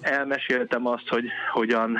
Elmeséltem 0.00 0.86
azt, 0.86 1.08
hogy 1.08 1.24
hogyan 1.52 1.98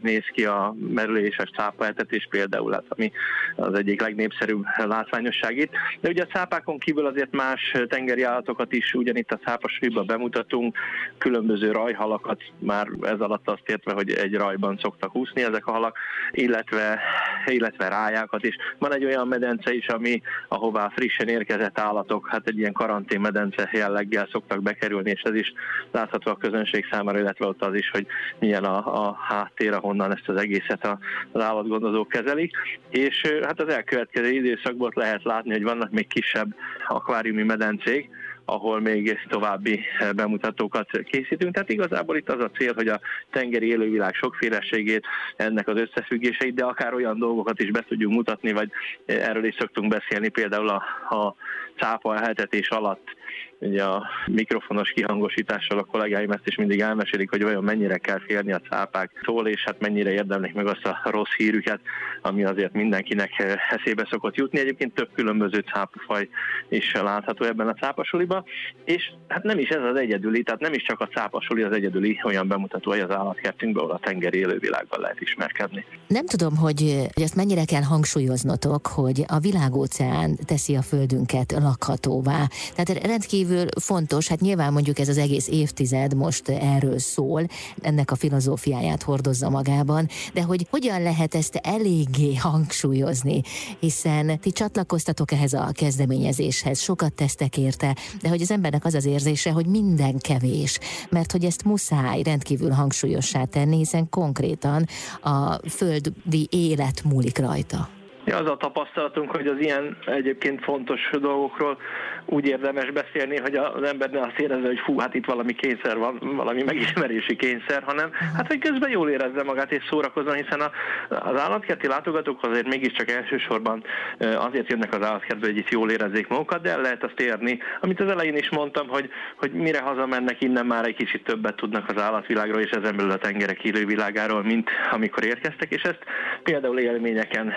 néz 0.00 0.24
ki 0.32 0.44
a 0.44 0.74
merüléses 0.88 1.50
cápaetetés 1.50 2.26
például, 2.30 2.72
hát, 2.72 2.84
ami 2.88 3.12
az 3.56 3.74
egyik 3.74 4.00
legnépszerűbb 4.00 4.64
látványosságít. 4.76 5.70
De 6.00 6.08
ugye 6.08 6.22
a 6.22 6.32
cápákon 6.32 6.78
kívül 6.78 7.06
azért 7.06 7.32
más 7.32 7.76
tengeri 7.88 8.22
állatokat 8.22 8.72
is 8.72 8.94
ugyanitt 8.94 9.32
a 9.32 9.38
cápasuliban 9.44 10.06
bemutatunk, 10.06 10.78
különböző 11.18 11.72
rajhalakat, 11.72 12.42
már 12.58 12.88
ez 13.02 13.20
alatt 13.20 13.48
azt 13.48 13.68
értve, 13.68 13.92
hogy 13.92 14.10
egy 14.10 14.34
rajban 14.34 14.78
szoktak 14.82 15.16
úszni 15.16 15.42
ezek 15.42 15.66
a 15.66 15.72
halak, 15.72 15.98
illetve, 16.30 17.00
illetve 17.46 17.88
rájákat 17.88 18.44
is. 18.44 18.56
Van 18.78 18.94
egy 18.94 19.04
olyan 19.06 19.28
medence 19.28 19.74
is, 19.74 19.86
ami, 19.88 20.22
ahová 20.48 20.88
frissen 20.88 21.28
érkezett 21.28 21.78
állatok, 21.78 22.28
hát 22.28 22.46
egy 22.46 22.58
ilyen 22.58 22.72
karanténmedence 22.72 23.70
jelleggel 23.72 24.28
szoktak 24.30 24.62
bekerülni, 24.62 25.10
és 25.10 25.22
ez 25.22 25.34
is 25.34 25.52
látható 25.90 26.30
a 26.30 26.36
közönség 26.36 26.86
számára, 26.90 27.18
illetve 27.18 27.46
ott 27.46 27.62
az 27.62 27.74
is, 27.74 27.90
hogy 27.90 28.06
milyen 28.38 28.64
a, 28.64 29.08
a 29.08 29.16
háttér, 29.28 29.72
ahonnan 29.72 30.12
ezt 30.12 30.28
az 30.28 30.36
egészet 30.36 30.98
az 31.32 31.40
állatgondozók 31.40 32.08
kezelik. 32.08 32.56
És 32.90 33.22
hát 33.42 33.60
az 33.60 33.68
elkövetkező 33.68 34.30
időszakban 34.30 34.92
lehet 34.94 35.24
látni, 35.24 35.52
hogy 35.52 35.62
vannak 35.62 35.90
még 35.90 36.06
kisebb 36.06 36.54
akváriumi 36.88 37.42
medencék, 37.42 38.10
ahol 38.46 38.80
még 38.80 39.18
további 39.28 39.80
eh, 39.98 40.12
bemutatókat 40.12 40.90
készítünk. 41.04 41.52
Tehát 41.52 41.70
igazából 41.70 42.16
itt 42.16 42.28
az 42.28 42.40
a 42.40 42.50
cél, 42.50 42.74
hogy 42.74 42.88
a 42.88 43.00
tengeri 43.30 43.66
élővilág 43.68 44.14
sokféleségét, 44.14 45.06
ennek 45.36 45.68
az 45.68 45.78
összefüggéseit, 45.78 46.54
de 46.54 46.64
akár 46.64 46.94
olyan 46.94 47.18
dolgokat 47.18 47.60
is 47.60 47.70
be 47.70 47.84
tudjunk 47.88 48.14
mutatni, 48.14 48.52
vagy 48.52 48.70
eh, 49.06 49.28
erről 49.28 49.44
is 49.44 49.54
szoktunk 49.58 49.90
beszélni, 49.90 50.28
például 50.28 50.68
a, 50.68 50.82
a 51.16 51.34
cápa 51.76 52.16
elhetetés 52.16 52.68
alatt 52.68 53.14
ugye 53.60 53.84
a 53.84 54.06
mikrofonos 54.26 54.90
kihangosítással 54.90 55.78
a 55.78 55.84
kollégáim 55.84 56.30
ezt 56.30 56.46
is 56.46 56.56
mindig 56.56 56.80
elmesélik, 56.80 57.30
hogy 57.30 57.44
olyan 57.44 57.64
mennyire 57.64 57.98
kell 57.98 58.20
félni 58.26 58.52
a 58.52 58.60
cápáktól, 58.70 59.48
és 59.48 59.62
hát 59.64 59.80
mennyire 59.80 60.12
érdemlik 60.12 60.54
meg 60.54 60.66
azt 60.66 60.86
a 60.86 61.00
rossz 61.10 61.34
hírüket, 61.36 61.80
ami 62.22 62.44
azért 62.44 62.72
mindenkinek 62.72 63.30
eszébe 63.70 64.06
szokott 64.10 64.36
jutni. 64.36 64.58
Egyébként 64.58 64.94
több 64.94 65.08
különböző 65.14 65.64
cápafaj 65.72 66.28
is 66.68 66.92
látható 66.92 67.44
ebben 67.44 67.68
a 67.68 67.74
cápasuliban, 67.74 68.44
és 68.84 69.10
hát 69.28 69.42
nem 69.42 69.58
is 69.58 69.68
ez 69.68 69.82
az 69.82 69.96
egyedüli, 69.96 70.42
tehát 70.42 70.60
nem 70.60 70.72
is 70.72 70.82
csak 70.82 71.00
a 71.00 71.06
cápasuli 71.06 71.62
az 71.62 71.72
egyedüli 71.72 72.20
olyan 72.24 72.48
bemutató 72.48 72.90
az 72.90 73.10
állatkertünkben, 73.10 73.82
ahol 73.84 73.94
a 73.94 74.00
tengeri 74.02 74.38
élővilágban 74.38 75.00
lehet 75.00 75.20
ismerkedni. 75.20 75.84
Nem 76.06 76.26
tudom, 76.26 76.56
hogy, 76.56 76.80
hogy 77.14 77.22
ezt 77.22 77.36
mennyire 77.36 77.64
kell 77.64 77.82
hangsúlyoznotok, 77.82 78.86
hogy 78.86 79.24
a 79.28 79.38
világóceán 79.38 80.36
teszi 80.46 80.76
a 80.76 80.82
földünket 80.82 81.52
lakhatóvá. 81.52 82.46
Tehát 82.74 83.04
rendkívül 83.04 83.45
fontos, 83.80 84.28
hát 84.28 84.40
nyilván 84.40 84.72
mondjuk 84.72 84.98
ez 84.98 85.08
az 85.08 85.18
egész 85.18 85.48
évtized 85.48 86.14
most 86.14 86.48
erről 86.48 86.98
szól, 86.98 87.46
ennek 87.80 88.10
a 88.10 88.14
filozófiáját 88.14 89.02
hordozza 89.02 89.50
magában, 89.50 90.08
de 90.32 90.42
hogy 90.42 90.66
hogyan 90.70 91.02
lehet 91.02 91.34
ezt 91.34 91.60
eléggé 91.62 92.34
hangsúlyozni, 92.34 93.42
hiszen 93.80 94.40
ti 94.40 94.50
csatlakoztatok 94.50 95.32
ehhez 95.32 95.52
a 95.52 95.70
kezdeményezéshez, 95.72 96.80
sokat 96.80 97.12
tesztek 97.12 97.56
érte, 97.56 97.96
de 98.22 98.28
hogy 98.28 98.42
az 98.42 98.50
embernek 98.50 98.84
az 98.84 98.94
az 98.94 99.04
érzése, 99.04 99.50
hogy 99.50 99.66
minden 99.66 100.18
kevés, 100.18 100.78
mert 101.10 101.32
hogy 101.32 101.44
ezt 101.44 101.64
muszáj 101.64 102.22
rendkívül 102.22 102.70
hangsúlyossá 102.70 103.44
tenni, 103.44 103.76
hiszen 103.76 104.08
konkrétan 104.08 104.86
a 105.22 105.68
földi 105.68 106.48
élet 106.50 107.04
múlik 107.04 107.38
rajta. 107.38 107.95
Ja, 108.26 108.36
az 108.36 108.50
a 108.50 108.56
tapasztalatunk, 108.56 109.30
hogy 109.30 109.46
az 109.46 109.58
ilyen 109.58 109.96
egyébként 110.06 110.62
fontos 110.62 111.10
dolgokról 111.20 111.78
úgy 112.24 112.46
érdemes 112.46 112.90
beszélni, 112.90 113.36
hogy 113.36 113.54
az 113.54 113.82
ember 113.82 114.10
ne 114.10 114.20
azt 114.20 114.38
érezze, 114.38 114.66
hogy 114.66 114.78
fú, 114.78 114.98
hát 114.98 115.14
itt 115.14 115.24
valami 115.24 115.52
kényszer 115.52 115.98
van, 115.98 116.18
valami 116.36 116.62
megismerési 116.62 117.36
kényszer, 117.36 117.82
hanem 117.82 118.10
hát, 118.36 118.46
hogy 118.46 118.58
közben 118.58 118.90
jól 118.90 119.10
érezze 119.10 119.42
magát 119.42 119.72
és 119.72 119.84
szórakozzon, 119.88 120.34
hiszen 120.34 120.60
a, 120.60 120.70
az 121.08 121.40
állatkerti 121.40 121.86
látogatók 121.86 122.42
azért 122.42 122.68
mégiscsak 122.68 123.10
elsősorban 123.10 123.84
azért 124.18 124.70
jönnek 124.70 124.94
az 124.94 125.06
állatkertbe, 125.06 125.46
hogy 125.46 125.56
itt 125.56 125.70
jól 125.70 125.90
érezzék 125.90 126.28
magukat, 126.28 126.62
de 126.62 126.70
el 126.70 126.80
lehet 126.80 127.04
azt 127.04 127.20
érni, 127.20 127.58
amit 127.80 128.00
az 128.00 128.10
elején 128.10 128.36
is 128.36 128.50
mondtam, 128.50 128.88
hogy, 128.88 129.10
hogy 129.36 129.52
mire 129.52 129.80
hazamennek, 129.80 130.42
innen 130.42 130.66
már 130.66 130.86
egy 130.86 130.96
kicsit 130.96 131.24
többet 131.24 131.56
tudnak 131.56 131.88
az 131.88 132.02
állatvilágról 132.02 132.60
és 132.60 132.70
ezen 132.70 132.96
belül 132.96 133.10
a 133.10 133.18
tengerek 133.18 133.64
élővilágáról, 133.64 134.42
mint 134.42 134.70
amikor 134.90 135.24
érkeztek, 135.24 135.72
és 135.72 135.82
ezt 135.82 136.00
például 136.42 136.78
élményeken 136.78 137.52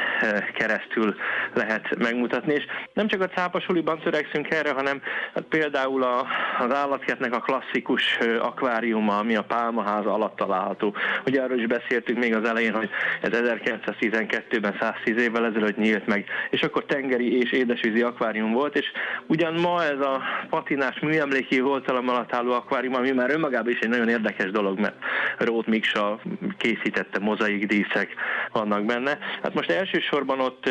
keresztül 0.60 1.16
lehet 1.54 1.96
megmutatni, 1.98 2.54
és 2.54 2.66
nem 2.94 3.08
csak 3.08 3.22
a 3.22 3.28
cápasuliban 3.28 4.00
törekszünk 4.00 4.50
erre, 4.50 4.72
hanem 4.72 5.02
hát 5.34 5.44
például 5.44 6.04
a, 6.04 6.28
az 6.60 6.74
állatkertnek 6.74 7.34
a 7.34 7.40
klasszikus 7.40 8.18
akváriuma, 8.42 9.18
ami 9.18 9.36
a 9.36 9.44
Pálmaház 9.44 10.06
alatt 10.06 10.36
található. 10.36 10.96
Ugye 11.26 11.42
arról 11.42 11.60
is 11.60 11.68
beszéltünk 11.68 12.20
még 12.20 12.36
az 12.36 12.48
elején, 12.48 12.74
hogy 12.74 12.90
ez 13.22 13.30
1912-ben, 13.34 14.78
110 14.80 15.18
évvel 15.18 15.46
ezelőtt 15.46 15.78
nyílt 15.78 16.08
meg, 16.08 16.26
és 16.50 16.62
akkor 16.62 16.86
tengeri 16.86 17.40
és 17.40 17.52
édesvízi 17.52 18.02
akvárium 18.02 18.52
volt, 18.52 18.76
és 18.76 18.92
ugyan 19.28 19.54
ma 19.54 19.84
ez 19.84 20.00
a 20.00 20.22
patinás 20.50 21.00
műemléki 21.00 21.62
oltalom 21.62 22.10
alatt 22.10 22.34
álló 22.34 22.52
akvárium, 22.52 22.96
ami 22.96 23.12
már 23.12 23.30
önmagában 23.32 23.72
is 23.72 23.80
egy 23.80 23.90
nagyon 23.90 24.10
érdekes 24.10 24.52
dolog, 24.52 24.80
mert 24.80 24.96
Rót 25.38 25.68
Miksa 25.68 26.20
készítette 26.58 27.20
mozaik 27.20 27.66
díszek 27.66 28.14
vannak 28.52 28.86
benne. 28.86 29.18
Hát 29.44 29.54
most 29.54 29.70
elsősorban 29.70 30.40
ott 30.50 30.70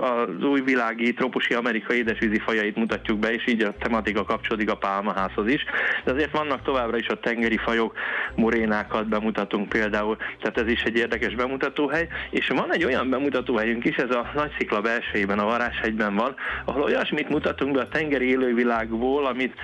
az 0.00 0.44
újvilági 0.44 1.12
trópusi 1.12 1.54
amerikai 1.54 1.96
édesvízi 1.96 2.38
fajait 2.38 2.76
mutatjuk 2.76 3.18
be, 3.18 3.32
és 3.32 3.46
így 3.46 3.62
a 3.62 3.74
tematika 3.78 4.24
kapcsolódik 4.24 4.70
a 4.70 4.76
pálmaházhoz 4.76 5.48
is. 5.48 5.64
De 6.04 6.12
azért 6.12 6.30
vannak 6.30 6.62
továbbra 6.62 6.96
is 6.96 7.06
a 7.08 7.20
tengeri 7.20 7.56
fajok, 7.56 7.96
morénákat 8.34 9.08
bemutatunk 9.08 9.68
például, 9.68 10.16
tehát 10.40 10.58
ez 10.58 10.68
is 10.68 10.82
egy 10.82 10.96
érdekes 10.96 11.34
bemutatóhely. 11.34 12.08
És 12.30 12.48
van 12.48 12.72
egy 12.72 12.84
olyan 12.84 13.10
bemutatóhelyünk 13.10 13.84
is, 13.84 13.96
ez 13.96 14.10
a 14.10 14.30
Nagy 14.34 14.52
Szikla 14.58 14.80
belsejében, 14.80 15.38
a 15.38 15.44
Varáshegyben 15.44 16.14
van, 16.14 16.34
ahol 16.64 16.82
olyasmit 16.82 17.28
mutatunk 17.28 17.74
be 17.74 17.80
a 17.80 17.88
tengeri 17.88 18.28
élővilágból, 18.28 19.26
amit 19.26 19.54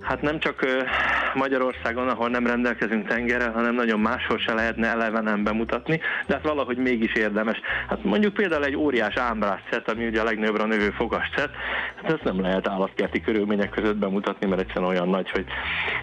Hát 0.00 0.22
nem 0.22 0.38
csak 0.38 0.66
Magyarországon, 1.34 2.08
ahol 2.08 2.28
nem 2.28 2.46
rendelkezünk 2.46 3.08
tengerrel, 3.08 3.52
hanem 3.52 3.74
nagyon 3.74 4.00
máshol 4.00 4.38
se 4.38 4.54
lehetne 4.54 4.86
elevenen 4.86 5.44
bemutatni, 5.44 6.00
de 6.26 6.34
hát 6.34 6.42
valahogy 6.42 6.76
mégis 6.76 7.12
érdemes. 7.12 7.60
Hát 7.88 8.04
mondjuk 8.04 8.34
például 8.34 8.64
egy 8.64 8.76
óriás 8.76 9.16
ámbrászcet, 9.16 9.90
ami 9.90 10.06
ugye 10.06 10.20
a 10.20 10.24
legnagyobbra 10.24 10.66
növő 10.66 10.90
fogascet, 10.90 11.50
hát 12.02 12.12
ezt 12.12 12.24
nem 12.24 12.40
lehet 12.40 12.68
állatkerti 12.68 13.20
körülmények 13.20 13.70
között 13.70 13.96
bemutatni, 13.96 14.46
mert 14.46 14.60
egyszerűen 14.60 14.90
olyan 14.90 15.08
nagy, 15.08 15.30
hogy 15.30 15.44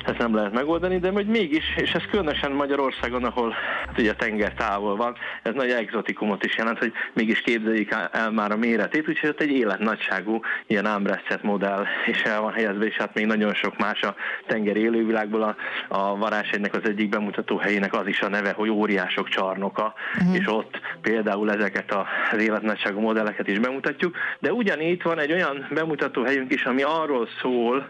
ezt 0.06 0.18
nem 0.18 0.36
lehet 0.36 0.54
megoldani, 0.54 1.00
de 1.00 1.10
hogy 1.10 1.28
mégis, 1.28 1.76
és 1.76 1.92
ez 1.92 2.04
különösen 2.10 2.52
Magyarországon, 2.52 3.24
ahol 3.24 3.56
hát 3.88 4.00
ugye 4.00 4.12
a 4.12 4.16
tenger 4.16 4.54
távol 4.54 4.96
van, 4.96 5.16
ez 5.44 5.54
nagy 5.54 5.70
exotikumot 5.70 6.46
is 6.46 6.58
jelent, 6.58 6.78
hogy 6.78 6.92
mégis 7.14 7.42
képzeljék 7.42 7.96
el 8.12 8.32
már 8.32 8.52
a 8.52 8.58
méretét, 8.58 9.10
úgyhogy 9.10 9.30
ott 9.30 9.42
egy 9.42 9.52
életnagyságú 9.52 10.40
ilyen 10.68 10.86
ámbrászcet 10.86 11.44
modell 11.44 11.86
is 12.06 12.22
el 12.22 12.42
van 12.42 12.54
helyezve, 12.54 12.86
és 12.86 12.96
hát 12.96 13.14
még 13.14 13.26
nagyon 13.26 13.54
sok 13.54 13.78
más 13.86 14.02
a 14.02 14.16
tenger 14.48 14.76
élővilágból. 14.76 15.42
A, 15.42 15.56
a 15.88 16.16
varázsegynek 16.16 16.74
az 16.76 16.90
egyik 16.90 17.10
bemutató 17.10 17.58
helyének 17.58 17.94
az 17.94 18.08
is 18.08 18.22
a 18.22 18.30
neve, 18.30 18.52
hogy 18.52 18.70
óriások 18.70 19.28
csarnoka, 19.30 19.94
uh-huh. 20.20 20.36
és 20.36 20.48
ott 20.48 20.80
például 21.02 21.52
ezeket 21.52 21.94
az 22.32 22.40
életnagyságú 22.42 23.00
modelleket 23.00 23.48
is 23.48 23.60
bemutatjuk. 23.60 24.16
De 24.40 24.54
ugyanígy 24.54 25.04
van 25.04 25.20
egy 25.20 25.32
olyan 25.32 25.68
bemutató 25.70 26.24
helyünk 26.24 26.54
is, 26.54 26.64
ami 26.64 26.82
arról 26.84 27.28
szól, 27.42 27.90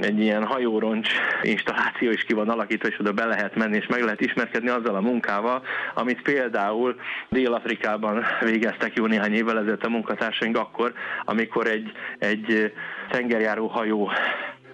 egy 0.00 0.20
ilyen 0.20 0.44
hajóroncs 0.44 1.08
installáció 1.42 2.10
is 2.10 2.24
ki 2.24 2.34
van 2.34 2.48
alakítva, 2.48 2.88
és 2.88 3.00
oda 3.00 3.12
be 3.12 3.24
lehet 3.24 3.54
menni, 3.54 3.76
és 3.76 3.86
meg 3.86 4.02
lehet 4.02 4.20
ismerkedni 4.20 4.68
azzal 4.68 4.94
a 4.94 5.00
munkával, 5.00 5.62
amit 5.94 6.22
például 6.22 6.96
Dél-Afrikában 7.28 8.24
végeztek 8.40 8.94
jó 8.94 9.06
néhány 9.06 9.34
évvel 9.34 9.58
ezelőtt 9.58 9.84
a 9.84 9.88
munkatársaink 9.88 10.56
akkor, 10.56 10.92
amikor 11.24 11.66
egy, 11.66 11.92
egy 12.18 12.72
tengerjáró 13.10 13.66
hajó 13.66 14.10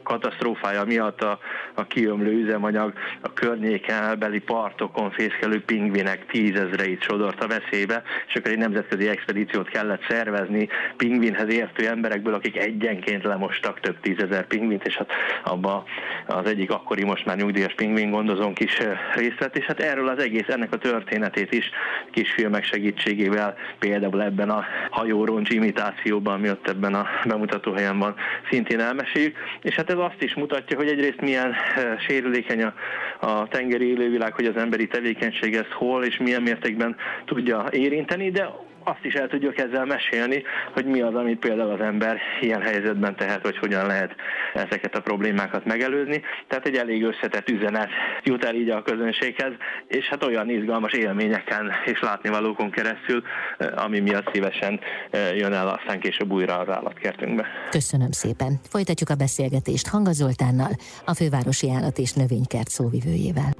katasztrófája 0.05 0.85
miatt 0.85 1.23
a, 1.23 1.39
a 1.75 1.87
kiömlő 1.87 2.33
üzemanyag 2.33 2.93
a 3.21 3.33
környéken 3.33 4.03
elbeli 4.03 4.39
partokon 4.39 5.11
fészkelő 5.11 5.63
pingvinek 5.65 6.27
tízezreit 6.27 7.03
sodort 7.03 7.43
a 7.43 7.47
veszélybe, 7.47 8.03
és 8.29 8.35
akkor 8.35 8.51
egy 8.51 8.59
nemzetközi 8.59 9.09
expedíciót 9.09 9.69
kellett 9.69 10.05
szervezni 10.09 10.69
pingvinhez 10.97 11.53
értő 11.53 11.89
emberekből, 11.89 12.35
akik 12.35 12.57
egyenként 12.57 13.25
lemostak 13.25 13.81
több 13.81 14.01
tízezer 14.01 14.47
pingvint, 14.47 14.87
és 14.87 14.97
hát 14.97 15.11
abba 15.45 15.85
az 16.27 16.47
egyik 16.47 16.71
akkori 16.71 17.05
most 17.05 17.25
már 17.25 17.37
nyugdíjas 17.37 17.75
pingvin 17.75 18.11
gondozónk 18.11 18.61
is 18.61 18.79
eh, 18.79 18.99
részt 19.15 19.39
vett, 19.39 19.57
és 19.57 19.65
hát 19.65 19.81
erről 19.81 20.09
az 20.09 20.19
egész, 20.19 20.49
ennek 20.49 20.73
a 20.73 20.79
történetét 20.79 21.53
is 21.53 21.71
kisfilmek 22.11 22.65
segítségével, 22.65 23.55
például 23.79 24.23
ebben 24.23 24.51
a 24.51 24.65
hajóroncs 24.91 25.51
imitációban, 25.51 26.35
ami 26.35 26.51
ott 26.51 26.69
ebben 26.69 26.95
a 26.95 27.07
bemutatóhelyen 27.25 27.99
van, 27.99 28.15
szintén 28.51 28.81
elmeséljük, 28.81 29.37
és 29.63 29.75
hát 29.75 29.91
ez 29.95 30.11
azt 30.11 30.23
is 30.23 30.35
mutatja, 30.35 30.77
hogy 30.77 30.89
egyrészt 30.89 31.21
milyen 31.21 31.53
eh, 31.53 31.99
sérülékeny 31.99 32.63
a, 32.63 32.75
a 33.21 33.49
tengeri 33.49 33.87
élővilág, 33.87 34.35
hogy 34.35 34.47
az 34.47 34.57
emberi 34.57 34.87
tevékenység 34.87 35.55
ezt 35.55 35.73
hol 35.73 36.05
és 36.05 36.17
milyen 36.17 36.43
mértékben 36.43 36.97
tudja 37.25 37.67
érinteni, 37.71 38.31
de 38.31 38.49
azt 38.85 39.05
is 39.05 39.15
el 39.15 39.29
tudjuk 39.29 39.59
ezzel 39.59 39.85
mesélni, 39.85 40.43
hogy 40.73 40.85
mi 40.85 41.01
az, 41.01 41.15
amit 41.15 41.39
például 41.39 41.71
az 41.71 41.81
ember 41.81 42.21
ilyen 42.41 42.63
helyzetben 42.63 43.17
tehet, 43.17 43.43
hogy 43.43 43.59
hogyan 43.59 43.87
lehet 43.87 44.15
ezeket 44.55 44.95
a 44.97 45.01
problémákat 45.01 45.65
megelőzni. 45.65 46.23
Tehát 46.49 46.67
egy 46.67 46.77
elég 46.77 47.05
összetett 47.05 47.49
üzenet 47.49 47.89
jut 48.23 48.45
el 48.45 48.55
így 48.55 48.71
a 48.71 48.83
közönséghez, 48.83 49.53
és 49.87 50.05
hát 50.07 50.25
olyan 50.25 50.51
izgalmas 50.51 50.93
élményeken 50.93 51.73
és 51.85 52.01
látnivalókon 52.01 52.71
keresztül, 52.71 53.23
eh, 53.59 53.85
ami 53.85 54.01
miatt 54.01 54.33
szívesen 54.33 54.81
eh, 55.11 55.37
jön 55.37 55.53
el 55.53 55.69
aztán 55.69 56.01
később 56.01 56.33
újra 56.33 56.59
az 56.59 56.69
állatkertünkbe. 56.69 57.47
Köszönöm 57.71 58.11
szépen. 58.11 58.61
Folytatjuk 58.69 59.11
a 59.11 59.15
beszélgetést 59.15 59.89
Hanga 59.89 60.13
Zoltánnal, 60.13 60.71
a 61.05 61.15
Fővárosi 61.15 61.71
Állat 61.71 61.99
és 61.99 62.13
Növénykert 62.13 62.69
szóvivőjével. 62.69 63.53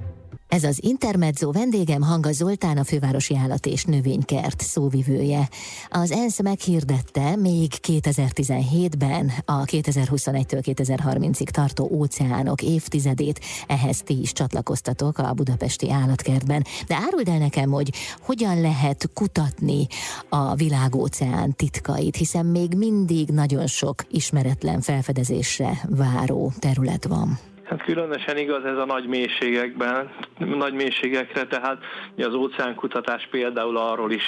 Ez 0.47 0.63
az 0.63 0.83
Intermezzo 0.83 1.51
vendégem 1.51 2.01
Hanga 2.01 2.31
Zoltán, 2.31 2.77
a 2.77 2.83
Fővárosi 2.83 3.35
Állat 3.35 3.65
és 3.65 3.83
Növénykert 3.83 4.61
szóvivője. 4.61 5.49
Az 5.89 6.11
ENSZ 6.11 6.41
meghirdette 6.41 7.35
még 7.35 7.71
2017-ben 7.87 9.31
a 9.45 9.63
2021-től 9.63 10.61
2030-ig 10.63 11.49
tartó 11.49 11.89
óceánok 11.91 12.61
évtizedét, 12.61 13.39
ehhez 13.67 14.01
ti 14.01 14.19
is 14.19 14.31
csatlakoztatok 14.31 15.17
a 15.17 15.33
budapesti 15.33 15.91
állatkertben. 15.91 16.65
De 16.87 16.95
áruld 16.95 17.27
el 17.27 17.37
nekem, 17.37 17.71
hogy 17.71 17.93
hogyan 18.21 18.61
lehet 18.61 19.09
kutatni 19.13 19.87
a 20.29 20.55
világóceán 20.55 21.55
titkait, 21.55 22.15
hiszen 22.15 22.45
még 22.45 22.73
mindig 22.73 23.29
nagyon 23.29 23.67
sok 23.67 24.03
ismeretlen 24.09 24.81
felfedezésre 24.81 25.81
váró 25.89 26.53
terület 26.59 27.05
van. 27.05 27.39
Hát 27.65 27.83
különösen 27.83 28.37
igaz 28.37 28.65
ez 28.65 28.77
a 28.77 28.85
nagy 28.85 29.07
mélységekben, 29.07 30.09
nagy 30.37 30.73
mélységekre, 30.73 31.45
tehát 31.47 31.77
az 32.17 32.33
óceánkutatás 32.33 33.27
például 33.31 33.77
arról 33.77 34.11
is 34.11 34.23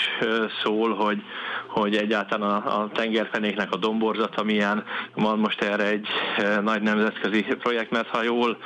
szól, 0.64 0.94
hogy, 0.94 1.22
hogy 1.68 1.96
egyáltalán 1.96 2.50
a, 2.50 2.82
a 2.82 2.90
tengerfenéknek 2.94 3.72
a 3.72 3.78
domborzata 3.78 4.44
milyen. 4.44 4.84
Van 5.14 5.40
most 5.40 5.62
erre 5.62 5.84
egy 5.84 6.08
nagy 6.62 6.82
nemzetközi 6.82 7.42
projekt, 7.42 7.92
mert 7.92 8.08
ha 8.08 8.24
jól 8.24 8.58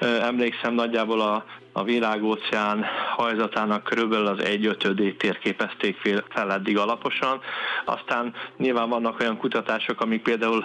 emlékszem, 0.00 0.74
nagyjából 0.74 1.20
a 1.20 1.44
a 1.72 1.82
világóceán 1.84 2.84
hajzatának 3.16 3.82
körülbelül 3.82 4.26
az 4.26 4.44
egyötödét 4.44 5.18
térképezték 5.18 5.96
fel 6.28 6.52
eddig 6.52 6.78
alaposan. 6.78 7.40
Aztán 7.84 8.34
nyilván 8.56 8.88
vannak 8.88 9.20
olyan 9.20 9.36
kutatások, 9.36 10.00
amik 10.00 10.22
például 10.22 10.64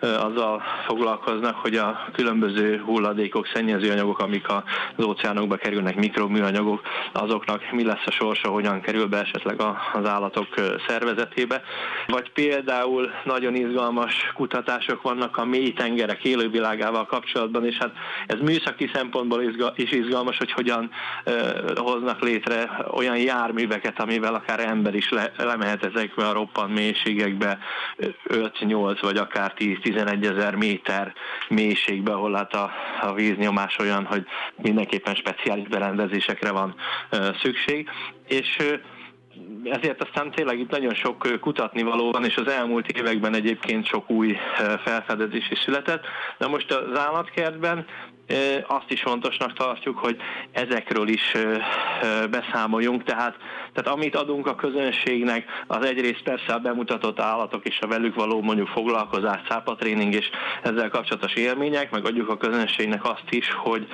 azzal 0.00 0.62
foglalkoznak, 0.86 1.54
hogy 1.54 1.74
a 1.74 2.08
különböző 2.12 2.82
hulladékok, 2.84 3.46
szennyezőanyagok, 3.54 4.18
amik 4.18 4.46
az 4.48 5.04
óceánokba 5.04 5.56
kerülnek, 5.56 5.96
mikroműanyagok, 5.96 6.82
azoknak 7.12 7.70
mi 7.70 7.84
lesz 7.84 8.06
a 8.06 8.10
sorsa, 8.10 8.48
hogyan 8.48 8.80
kerül 8.80 9.06
be 9.06 9.20
esetleg 9.20 9.60
az 9.92 10.06
állatok 10.06 10.46
szervezetébe. 10.86 11.62
Vagy 12.06 12.30
például 12.32 13.10
nagyon 13.24 13.54
izgalmas 13.54 14.30
kutatások 14.34 15.02
vannak 15.02 15.36
a 15.36 15.44
mély 15.44 15.72
tengerek 15.72 16.24
élővilágával 16.24 17.06
kapcsolatban, 17.06 17.66
és 17.66 17.76
hát 17.76 17.92
ez 18.26 18.38
műszaki 18.40 18.90
szempontból 18.94 19.42
is 19.74 19.90
izgalmas, 19.90 20.36
hogy 20.42 20.52
hogyan 20.52 20.90
hoznak 21.74 22.20
létre 22.20 22.70
olyan 22.90 23.16
járműveket, 23.16 24.00
amivel 24.00 24.34
akár 24.34 24.60
ember 24.60 24.94
is 24.94 25.10
le, 25.10 25.32
lemehet 25.36 25.84
ezekbe 25.84 26.28
a 26.28 26.32
roppant 26.32 26.74
mélységekbe 26.74 27.58
5-8 28.28 28.98
vagy 29.00 29.16
akár 29.16 29.52
10-11 29.58 30.30
ezer 30.30 30.54
méter 30.54 31.14
mélységbe, 31.48 32.12
ahol 32.12 32.34
hát 32.34 32.54
a, 32.54 32.70
a 33.00 33.12
víznyomás 33.12 33.78
olyan, 33.78 34.04
hogy 34.04 34.24
mindenképpen 34.62 35.14
speciális 35.14 35.68
berendezésekre 35.68 36.50
van 36.50 36.74
szükség. 37.42 37.88
És 38.28 38.56
ezért 39.64 40.02
aztán 40.02 40.30
tényleg 40.30 40.58
itt 40.58 40.70
nagyon 40.70 40.94
sok 40.94 41.38
kutatni 41.40 41.82
való 41.82 42.10
van, 42.10 42.24
és 42.24 42.36
az 42.36 42.48
elmúlt 42.48 42.88
években 42.88 43.34
egyébként 43.34 43.86
sok 43.86 44.10
új 44.10 44.36
felfedezés 44.84 45.50
is 45.50 45.58
született. 45.58 46.04
De 46.38 46.46
most 46.46 46.72
az 46.72 46.98
állatkertben 46.98 47.86
azt 48.66 48.90
is 48.90 49.00
fontosnak 49.00 49.52
tartjuk, 49.52 49.98
hogy 49.98 50.16
ezekről 50.52 51.08
is 51.08 51.32
beszámoljunk, 52.30 53.02
tehát, 53.02 53.36
tehát 53.72 53.98
amit 53.98 54.16
adunk 54.16 54.46
a 54.46 54.54
közönségnek, 54.54 55.44
az 55.66 55.84
egyrészt 55.84 56.22
persze 56.22 56.52
a 56.52 56.58
bemutatott 56.58 57.20
állatok 57.20 57.66
és 57.66 57.78
a 57.80 57.86
velük 57.86 58.14
való 58.14 58.42
mondjuk 58.42 58.68
foglalkozás, 58.68 59.40
szápatréning 59.48 60.14
és 60.14 60.30
ezzel 60.62 60.88
kapcsolatos 60.88 61.34
élmények, 61.34 61.90
meg 61.90 62.06
adjuk 62.06 62.28
a 62.28 62.36
közönségnek 62.36 63.04
azt 63.04 63.30
is, 63.30 63.50
hogy 63.52 63.86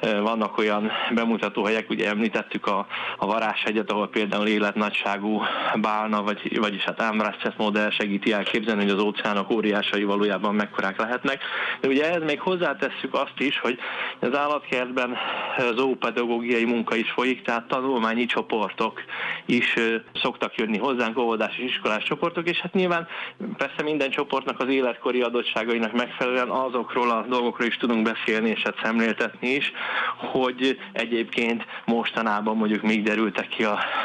vannak 0.00 0.58
olyan 0.58 0.90
bemutatóhelyek, 1.14 1.90
ugye 1.90 2.08
említettük 2.08 2.66
a, 2.66 2.86
a 3.16 3.26
varázshegyet, 3.26 3.90
ahol 3.90 4.08
például 4.08 4.48
életnagyságú 4.86 5.42
bálna, 5.80 6.22
vagy, 6.22 6.58
vagyis 6.58 6.82
hát 6.82 7.00
ámrászett 7.00 7.56
modell 7.56 7.90
segíti 7.90 8.32
elképzelni, 8.32 8.82
hogy 8.82 8.90
az 8.90 9.02
óceánok 9.02 9.50
óriásai 9.50 10.04
valójában 10.04 10.54
mekkorák 10.54 10.98
lehetnek. 10.98 11.42
De 11.80 11.88
ugye 11.88 12.08
ehhez 12.08 12.22
még 12.22 12.40
hozzátesszük 12.40 13.14
azt 13.14 13.38
is, 13.38 13.58
hogy 13.58 13.78
az 14.20 14.36
állatkertben 14.36 15.16
zoopedagógiai 15.74 16.64
munka 16.64 16.94
is 16.94 17.10
folyik, 17.10 17.42
tehát 17.42 17.68
tanulmányi 17.68 18.26
csoportok 18.26 19.02
is 19.46 19.74
szoktak 20.22 20.54
jönni 20.54 20.78
hozzánk, 20.78 21.18
óvodás 21.18 21.58
és 21.58 21.64
iskolás 21.64 22.04
csoportok, 22.04 22.48
és 22.48 22.58
hát 22.58 22.74
nyilván 22.74 23.06
persze 23.56 23.82
minden 23.82 24.10
csoportnak 24.10 24.60
az 24.60 24.68
életkori 24.68 25.20
adottságainak 25.20 25.92
megfelelően 25.92 26.48
azokról 26.48 27.10
a 27.10 27.24
dolgokról 27.28 27.68
is 27.68 27.76
tudunk 27.76 28.02
beszélni, 28.02 28.48
és 28.48 28.62
hát 28.62 28.80
szemléltetni 28.82 29.48
is, 29.48 29.72
hogy 30.16 30.78
egyébként 30.92 31.64
mostanában 31.84 32.56
mondjuk 32.56 32.82
még 32.82 33.02
derültek 33.02 33.48
ki 33.48 33.64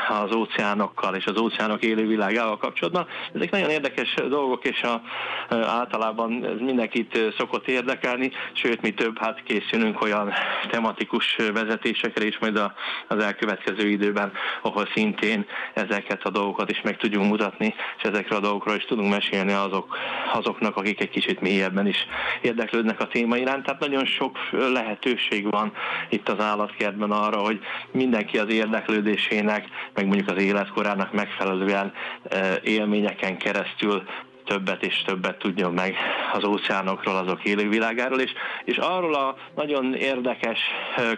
az 0.10 0.32
óceánokkal 0.72 1.16
és 1.16 1.26
az 1.26 1.40
óceánok 1.40 1.84
élővilágával 1.84 2.58
kapcsolatban. 2.58 3.08
Ezek 3.34 3.52
nagyon 3.52 3.70
érdekes 3.70 4.14
dolgok, 4.30 4.66
és 4.66 4.82
a, 4.82 5.02
általában 5.50 6.46
ez 6.46 6.60
mindenkit 6.60 7.34
szokott 7.38 7.68
érdekelni, 7.68 8.32
sőt, 8.54 8.82
mi 8.82 8.94
több, 8.94 9.18
hát 9.18 9.44
készülünk 9.44 10.02
olyan 10.02 10.34
tematikus 10.70 11.36
vezetésekre 11.54 12.26
is 12.26 12.40
majd 12.40 12.62
az 13.08 13.24
elkövetkező 13.24 13.90
időben, 13.90 14.32
ahol 14.62 14.88
szintén 14.94 15.46
ezeket 15.74 16.24
a 16.24 16.30
dolgokat 16.30 16.72
is 16.72 16.82
meg 16.82 16.98
tudjunk 16.98 17.30
mutatni, 17.30 17.74
és 17.98 18.04
ezekről 18.04 18.38
a 18.38 18.42
dolgokról 18.42 18.76
is 18.76 18.86
tudunk 18.86 19.10
mesélni 19.10 19.54
azok, 19.54 19.98
azoknak, 20.34 20.78
akik 20.78 21.02
egy 21.02 21.10
kicsit 21.10 21.42
mélyebben 21.42 21.88
is 21.88 22.08
érdeklődnek 22.42 23.00
a 23.00 23.08
téma 23.08 23.38
iránt. 23.38 23.64
Tehát 23.64 23.80
nagyon 23.80 24.06
sok 24.06 24.38
lehetőség 24.52 25.50
van 25.50 25.74
itt 26.10 26.30
az 26.30 26.40
állatkertben 26.40 27.12
arra, 27.12 27.38
hogy 27.38 27.60
mindenki 27.92 28.38
az 28.38 28.50
érdeklődésének, 28.50 29.66
meg 29.94 30.06
mondjuk 30.06 30.30
az 30.30 30.42
életkorának 30.62 31.14
megfelelően 31.14 31.94
eh, 32.24 32.56
élményeken 32.64 33.38
keresztül 33.38 34.04
többet 34.46 34.84
és 34.84 35.02
többet 35.06 35.38
tudjon 35.38 35.74
meg 35.74 35.96
az 36.34 36.44
óceánokról, 36.44 37.16
azok 37.16 37.44
élővilágáról, 37.44 38.20
és, 38.20 38.32
és 38.64 38.78
arról 38.78 39.14
a 39.14 39.36
nagyon 39.56 39.94
érdekes 39.94 40.60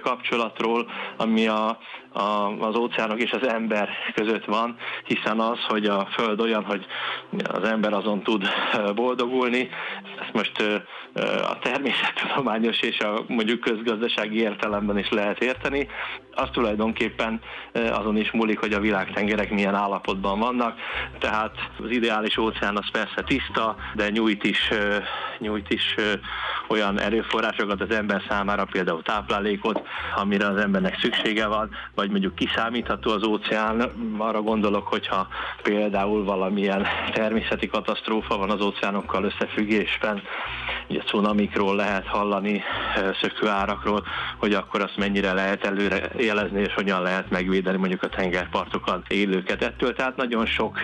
kapcsolatról, 0.01 0.89
ami 1.17 1.47
a, 1.47 1.77
a, 2.13 2.57
az 2.59 2.75
óceánok 2.75 3.21
és 3.21 3.31
az 3.31 3.47
ember 3.47 3.89
között 4.13 4.45
van, 4.45 4.77
hiszen 5.05 5.39
az, 5.39 5.59
hogy 5.67 5.86
a 5.86 6.07
Föld 6.12 6.39
olyan, 6.39 6.63
hogy 6.63 6.86
az 7.43 7.63
ember 7.63 7.93
azon 7.93 8.23
tud 8.23 8.47
boldogulni, 8.95 9.69
ezt 10.21 10.33
most 10.33 10.83
a 11.49 11.59
természettudományos 11.59 12.81
és 12.81 12.99
a 12.99 13.23
mondjuk 13.27 13.59
közgazdasági 13.59 14.39
értelemben 14.39 14.97
is 14.97 15.09
lehet 15.09 15.43
érteni, 15.43 15.88
az 16.31 16.49
tulajdonképpen 16.51 17.41
azon 17.73 18.17
is 18.17 18.31
múlik, 18.31 18.59
hogy 18.59 18.73
a 18.73 18.79
világtengerek 18.79 19.49
milyen 19.49 19.75
állapotban 19.75 20.39
vannak, 20.39 20.79
tehát 21.19 21.55
az 21.83 21.89
ideális 21.89 22.38
óceán 22.38 22.77
az 22.77 22.91
persze 22.91 23.22
tiszta, 23.23 23.75
de 23.93 24.09
nyújt 24.09 24.43
is, 24.43 24.69
nyújt 25.39 25.69
is 25.69 25.95
olyan 26.67 26.99
erőforrásokat 26.99 27.81
az 27.81 27.91
ember 27.91 28.21
számára, 28.29 28.65
például 28.65 29.01
táplálékot, 29.01 29.81
amire 30.15 30.47
az 30.47 30.57
embernek 30.57 30.99
szüksége 30.99 31.47
van, 31.47 31.69
vagy 31.95 32.09
mondjuk 32.09 32.36
kiszámítható 32.36 33.12
az 33.12 33.23
óceán. 33.23 33.91
Arra 34.17 34.41
gondolok, 34.41 34.88
hogyha 34.88 35.27
például 35.63 36.23
valamilyen 36.23 36.88
természeti 37.13 37.67
katasztrófa 37.67 38.38
van 38.38 38.49
az 38.49 38.62
óceánokkal 38.62 39.23
összefüggésben, 39.23 40.21
ugye 40.89 41.02
cunamikról 41.02 41.76
lehet 41.76 42.08
hallani, 42.08 42.63
szökőárakról, 43.21 44.04
hogy 44.39 44.54
akkor 44.54 44.82
azt 44.82 44.97
mennyire 44.97 45.34
lehet 45.34 45.65
előre 45.65 46.10
jelezni, 46.17 46.62
és 46.62 46.73
hogyan 46.73 47.02
lehet 47.02 47.30
megvédeni 47.30 47.78
mondjuk 47.78 48.04
a 48.04 48.10
tengerpartokat 48.10 49.08
élőket 49.08 49.62
ettől. 49.63 49.93
Tehát 49.93 50.15
nagyon 50.15 50.45
sok 50.45 50.78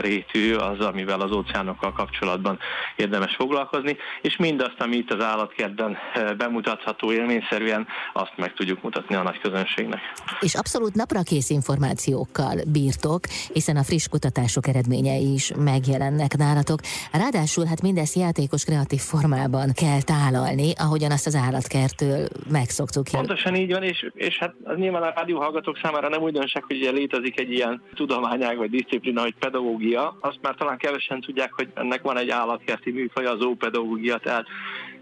rétű 0.00 0.54
az, 0.54 0.80
amivel 0.80 1.20
az 1.20 1.32
óceánokkal 1.32 1.92
kapcsolatban 1.92 2.58
érdemes 2.96 3.34
foglalkozni, 3.36 3.96
és 4.22 4.36
mindazt, 4.36 4.76
ami 4.78 4.96
itt 4.96 5.12
az 5.12 5.24
állatkertben 5.24 5.96
bemutatható 6.36 7.12
élményszerűen, 7.12 7.86
azt 8.12 8.32
meg 8.36 8.54
tudjuk 8.54 8.82
mutatni 8.82 9.14
a 9.14 9.22
nagy 9.22 9.40
közönségnek. 9.40 10.00
És 10.40 10.54
abszolút 10.54 10.94
napra 10.94 11.22
kész 11.22 11.50
információkkal 11.50 12.56
bírtok, 12.66 13.20
hiszen 13.52 13.76
a 13.76 13.82
friss 13.82 14.08
kutatások 14.08 14.66
eredményei 14.66 15.32
is 15.32 15.52
megjelennek 15.56 16.36
nálatok. 16.36 16.80
Ráadásul 17.12 17.64
hát 17.64 17.82
mindezt 17.82 18.16
játékos 18.16 18.64
kreatív 18.64 19.00
formában 19.20 19.72
kell 19.72 20.02
tálalni, 20.02 20.72
ahogyan 20.78 21.10
azt 21.10 21.26
az 21.26 21.34
állatkertől 21.34 22.28
megszoktuk. 22.50 23.04
Pontosan 23.10 23.54
így 23.54 23.72
van, 23.72 23.82
és, 23.82 24.10
és 24.14 24.38
hát 24.38 24.54
az 24.64 24.76
nyilván 24.76 25.02
a 25.02 25.12
rádióhallgatók 25.16 25.78
számára 25.82 26.08
nem 26.08 26.22
újdonság, 26.22 26.64
hogy 26.64 26.76
ugye 26.76 26.90
létezik 26.90 27.40
egy 27.40 27.52
ilyen 27.52 27.82
tudományág 27.94 28.56
vagy 28.56 28.70
disziplina, 28.70 29.20
hogy 29.20 29.34
pedagógia. 29.38 30.16
Azt 30.20 30.38
már 30.42 30.54
talán 30.54 30.78
kevesen 30.78 31.20
tudják, 31.20 31.52
hogy 31.52 31.68
ennek 31.74 32.02
van 32.02 32.18
egy 32.18 32.30
állatkerti 32.30 32.90
műfaj, 32.90 33.26
az 33.26 33.44
ópedagógia, 33.44 34.18
tehát 34.18 34.46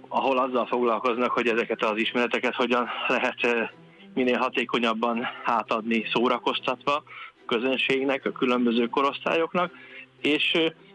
ahol 0.09 0.39
azzal 0.39 0.67
foglalkoznak, 0.67 1.31
hogy 1.31 1.47
ezeket 1.47 1.83
az 1.83 1.97
ismereteket 1.97 2.55
hogyan 2.55 2.89
lehet 3.09 3.71
minél 4.15 4.39
hatékonyabban 4.39 5.27
átadni 5.45 6.05
szórakoztatva 6.13 6.93
a 6.93 7.03
közönségnek, 7.47 8.25
a 8.25 8.33
különböző 8.33 8.87
korosztályoknak, 8.87 9.73
és 10.21 10.53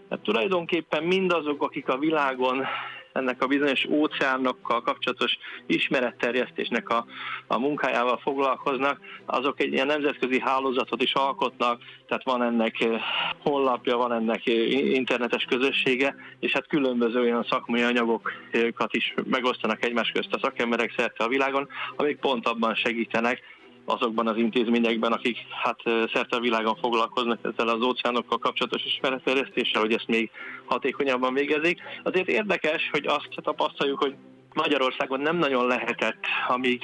hát 0.09 0.19
tulajdonképpen 0.19 1.03
mindazok, 1.03 1.63
akik 1.63 1.88
a 1.88 1.97
világon 1.97 2.65
ennek 3.13 3.41
a 3.41 3.47
bizonyos 3.47 3.86
óceánokkal 3.89 4.82
kapcsolatos 4.82 5.38
ismeretterjesztésnek 5.65 6.89
a, 6.89 7.06
a 7.47 7.60
munkájával 7.60 8.17
foglalkoznak, 8.17 8.99
azok 9.26 9.60
egy 9.60 9.73
ilyen 9.73 9.88
nemzetközi 9.88 10.39
hálózatot 10.39 11.02
is 11.02 11.13
alkotnak, 11.13 11.82
tehát 12.08 12.23
van 12.23 12.43
ennek 12.43 12.82
eh, 12.82 13.02
honlapja, 13.39 13.97
van 13.97 14.13
ennek 14.13 14.47
eh, 14.47 14.71
internetes 14.71 15.43
közössége, 15.43 16.15
és 16.39 16.52
hát 16.52 16.67
különböző 16.67 17.19
olyan 17.19 17.45
szakmai 17.49 17.82
anyagokat 17.82 18.93
is 18.93 19.13
megosztanak 19.30 19.86
egymás 19.86 20.12
közt 20.12 20.34
a 20.34 20.39
szakemberek 20.41 20.93
szerte 20.97 21.23
a 21.23 21.28
világon, 21.28 21.67
amik 21.95 22.19
pont 22.19 22.47
abban 22.47 22.76
segítenek, 22.76 23.41
azokban 23.86 24.28
az 24.28 24.38
intézményekben, 24.38 25.12
akik 25.12 25.38
hát 25.63 25.80
szerte 25.86 26.36
a 26.36 26.39
világon 26.39 26.76
foglalkoznak 26.76 27.39
ezzel 27.41 27.67
az 27.67 27.82
óceánokkal 27.82 28.38
kapcsolatos 28.38 28.86
ismeretterjesztéssel, 28.86 29.82
hogy 29.82 29.93
ezt 29.93 30.08
még 30.08 30.32
hatékonyabban 30.65 31.34
végezik. 31.34 31.82
Azért 32.04 32.28
érdekes, 32.28 32.89
hogy 32.91 33.06
azt 33.06 33.28
tapasztaljuk, 33.36 34.00
hogy 34.00 34.15
Magyarországon 34.54 35.19
nem 35.19 35.38
nagyon 35.38 35.67
lehetett, 35.67 36.26
amíg 36.48 36.82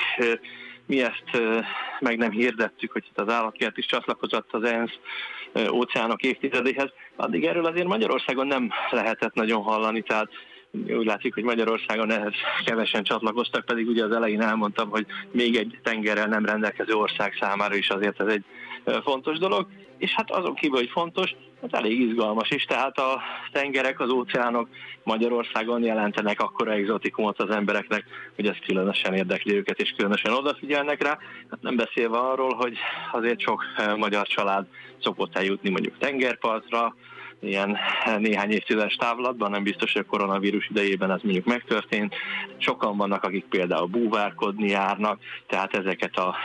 mi 0.86 1.02
ezt 1.02 1.42
meg 2.00 2.18
nem 2.18 2.32
hirdettük, 2.32 2.92
hogy 2.92 3.06
itt 3.10 3.20
az 3.20 3.34
állatkert 3.34 3.78
is 3.78 3.86
csatlakozott 3.86 4.48
az 4.52 4.64
ENSZ 4.64 5.00
óceánok 5.72 6.22
évtizedéhez, 6.22 6.90
addig 7.16 7.46
erről 7.46 7.66
azért 7.66 7.88
Magyarországon 7.88 8.48
nem 8.48 8.72
lehetett 8.90 9.34
nagyon 9.34 9.62
hallani, 9.62 10.02
tehát 10.02 10.30
úgy 10.72 11.06
látszik, 11.06 11.34
hogy 11.34 11.44
Magyarországon 11.44 12.12
ehhez 12.12 12.34
kevesen 12.66 13.04
csatlakoztak, 13.04 13.66
pedig 13.66 13.88
ugye 13.88 14.04
az 14.04 14.12
elején 14.12 14.42
elmondtam, 14.42 14.90
hogy 14.90 15.06
még 15.32 15.56
egy 15.56 15.80
tengerrel 15.84 16.28
nem 16.28 16.46
rendelkező 16.46 16.94
ország 16.94 17.38
számára 17.40 17.76
is 17.76 17.90
azért 17.90 18.22
ez 18.22 18.28
egy 18.28 18.44
fontos 19.04 19.38
dolog, 19.38 19.68
és 19.98 20.12
hát 20.12 20.32
azon 20.32 20.56
kívül, 20.56 20.78
hogy 20.78 20.90
fontos, 20.90 21.36
az 21.62 21.74
elég 21.74 22.00
izgalmas 22.00 22.50
is, 22.50 22.64
tehát 22.64 22.98
a 22.98 23.22
tengerek, 23.52 24.00
az 24.00 24.10
óceánok 24.10 24.68
Magyarországon 25.04 25.84
jelentenek 25.84 26.40
akkora 26.40 26.72
exotikumot 26.72 27.40
az 27.40 27.50
embereknek, 27.50 28.04
hogy 28.36 28.48
ez 28.48 28.56
különösen 28.66 29.14
érdekli 29.14 29.56
őket, 29.56 29.80
és 29.80 29.94
különösen 29.98 30.34
odafigyelnek 30.34 31.04
rá. 31.04 31.18
Hát 31.50 31.62
nem 31.62 31.76
beszélve 31.76 32.18
arról, 32.18 32.54
hogy 32.56 32.78
azért 33.12 33.40
sok 33.40 33.64
magyar 33.98 34.28
család 34.28 34.66
szokott 35.02 35.36
eljutni 35.36 35.70
mondjuk 35.70 35.98
tengerpartra, 35.98 36.96
ilyen 37.42 37.78
néhány 38.18 38.52
évtizedes 38.52 38.96
távlatban, 38.96 39.52
nem 39.52 39.64
biztos, 39.64 39.94
hogy 39.94 40.04
a 40.08 40.10
koronavírus 40.10 40.68
idejében 40.70 41.12
ez 41.12 41.22
mondjuk 41.22 41.46
megtörtént. 41.46 42.16
Sokan 42.58 42.98
vannak, 42.98 43.24
akik 43.24 43.46
például 43.46 43.88
búvárkodni 43.88 44.70
járnak, 44.70 45.20
tehát 45.48 45.74
ezeket 45.74 46.16
a 46.16 46.36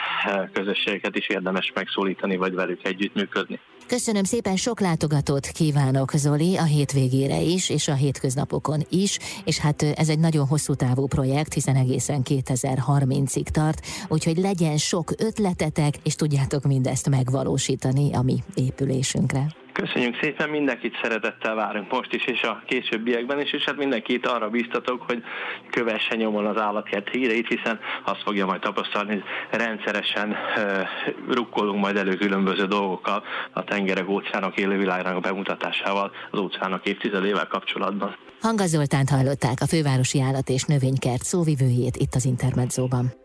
közösségeket 0.53 1.17
is 1.17 1.29
érdemes 1.29 1.73
megszólítani, 1.75 2.37
vagy 2.37 2.55
velük 2.55 2.85
együttműködni. 2.85 3.61
Köszönöm 3.87 4.25
szépen, 4.25 4.57
sok 4.57 4.81
látogatót 4.81 5.47
kívánok 5.47 6.11
Zoli 6.11 6.57
a 6.57 6.65
hétvégére 6.65 7.41
is, 7.41 7.71
és 7.71 7.89
a 7.89 7.95
hétköznapokon 7.95 8.81
is, 8.91 9.19
és 9.45 9.59
hát 9.59 9.83
ez 9.83 10.09
egy 10.09 10.19
nagyon 10.19 10.47
hosszú 10.47 10.75
távú 10.75 11.07
projekt, 11.07 11.53
hiszen 11.53 11.77
egészen 11.77 12.23
2030-ig 12.25 13.47
tart, 13.47 13.87
úgyhogy 14.09 14.37
legyen 14.37 14.77
sok 14.77 15.11
ötletetek, 15.19 15.95
és 16.05 16.15
tudjátok 16.15 16.63
mindezt 16.63 17.09
megvalósítani 17.09 18.15
a 18.15 18.23
mi 18.23 18.37
épülésünkre. 18.55 19.64
Köszönjük 19.83 20.19
szépen, 20.21 20.49
mindenkit 20.49 20.99
szeretettel 21.03 21.55
várunk 21.55 21.91
most 21.91 22.13
is, 22.13 22.25
és 22.25 22.43
a 22.43 22.63
későbbiekben 22.67 23.41
is, 23.41 23.53
és 23.53 23.65
hát 23.65 23.77
mindenkit 23.77 24.27
arra 24.27 24.49
biztatok, 24.49 25.03
hogy 25.03 25.23
kövesse 25.71 26.15
nyomon 26.15 26.47
az 26.47 26.61
állatkert 26.61 27.09
híreit, 27.09 27.49
hiszen 27.49 27.81
azt 28.05 28.23
fogja 28.23 28.47
majd 28.47 28.61
tapasztalni, 28.61 29.11
hogy 29.11 29.25
rendszeresen 29.51 30.29
uh, 30.31 31.35
rukkolunk 31.35 31.81
majd 31.81 31.97
elő 31.97 32.15
különböző 32.15 32.67
dolgokkal 32.67 33.23
a 33.53 33.65
tengerek, 33.65 34.09
óceánok 34.09 34.59
élővilágának 34.59 35.23
bemutatásával 35.23 36.13
az 36.31 36.39
óceánok 36.39 36.87
évtizedével 36.87 37.47
kapcsolatban. 37.47 38.17
Hanga 38.41 38.67
Zoltánt 38.67 39.09
hallották 39.09 39.61
a 39.61 39.67
fővárosi 39.67 40.21
állat 40.21 40.49
és 40.49 40.65
növénykert 40.65 41.23
szóvivőjét 41.23 41.97
itt 41.97 42.15
az 42.15 42.25
Intermedzóban. 42.25 43.23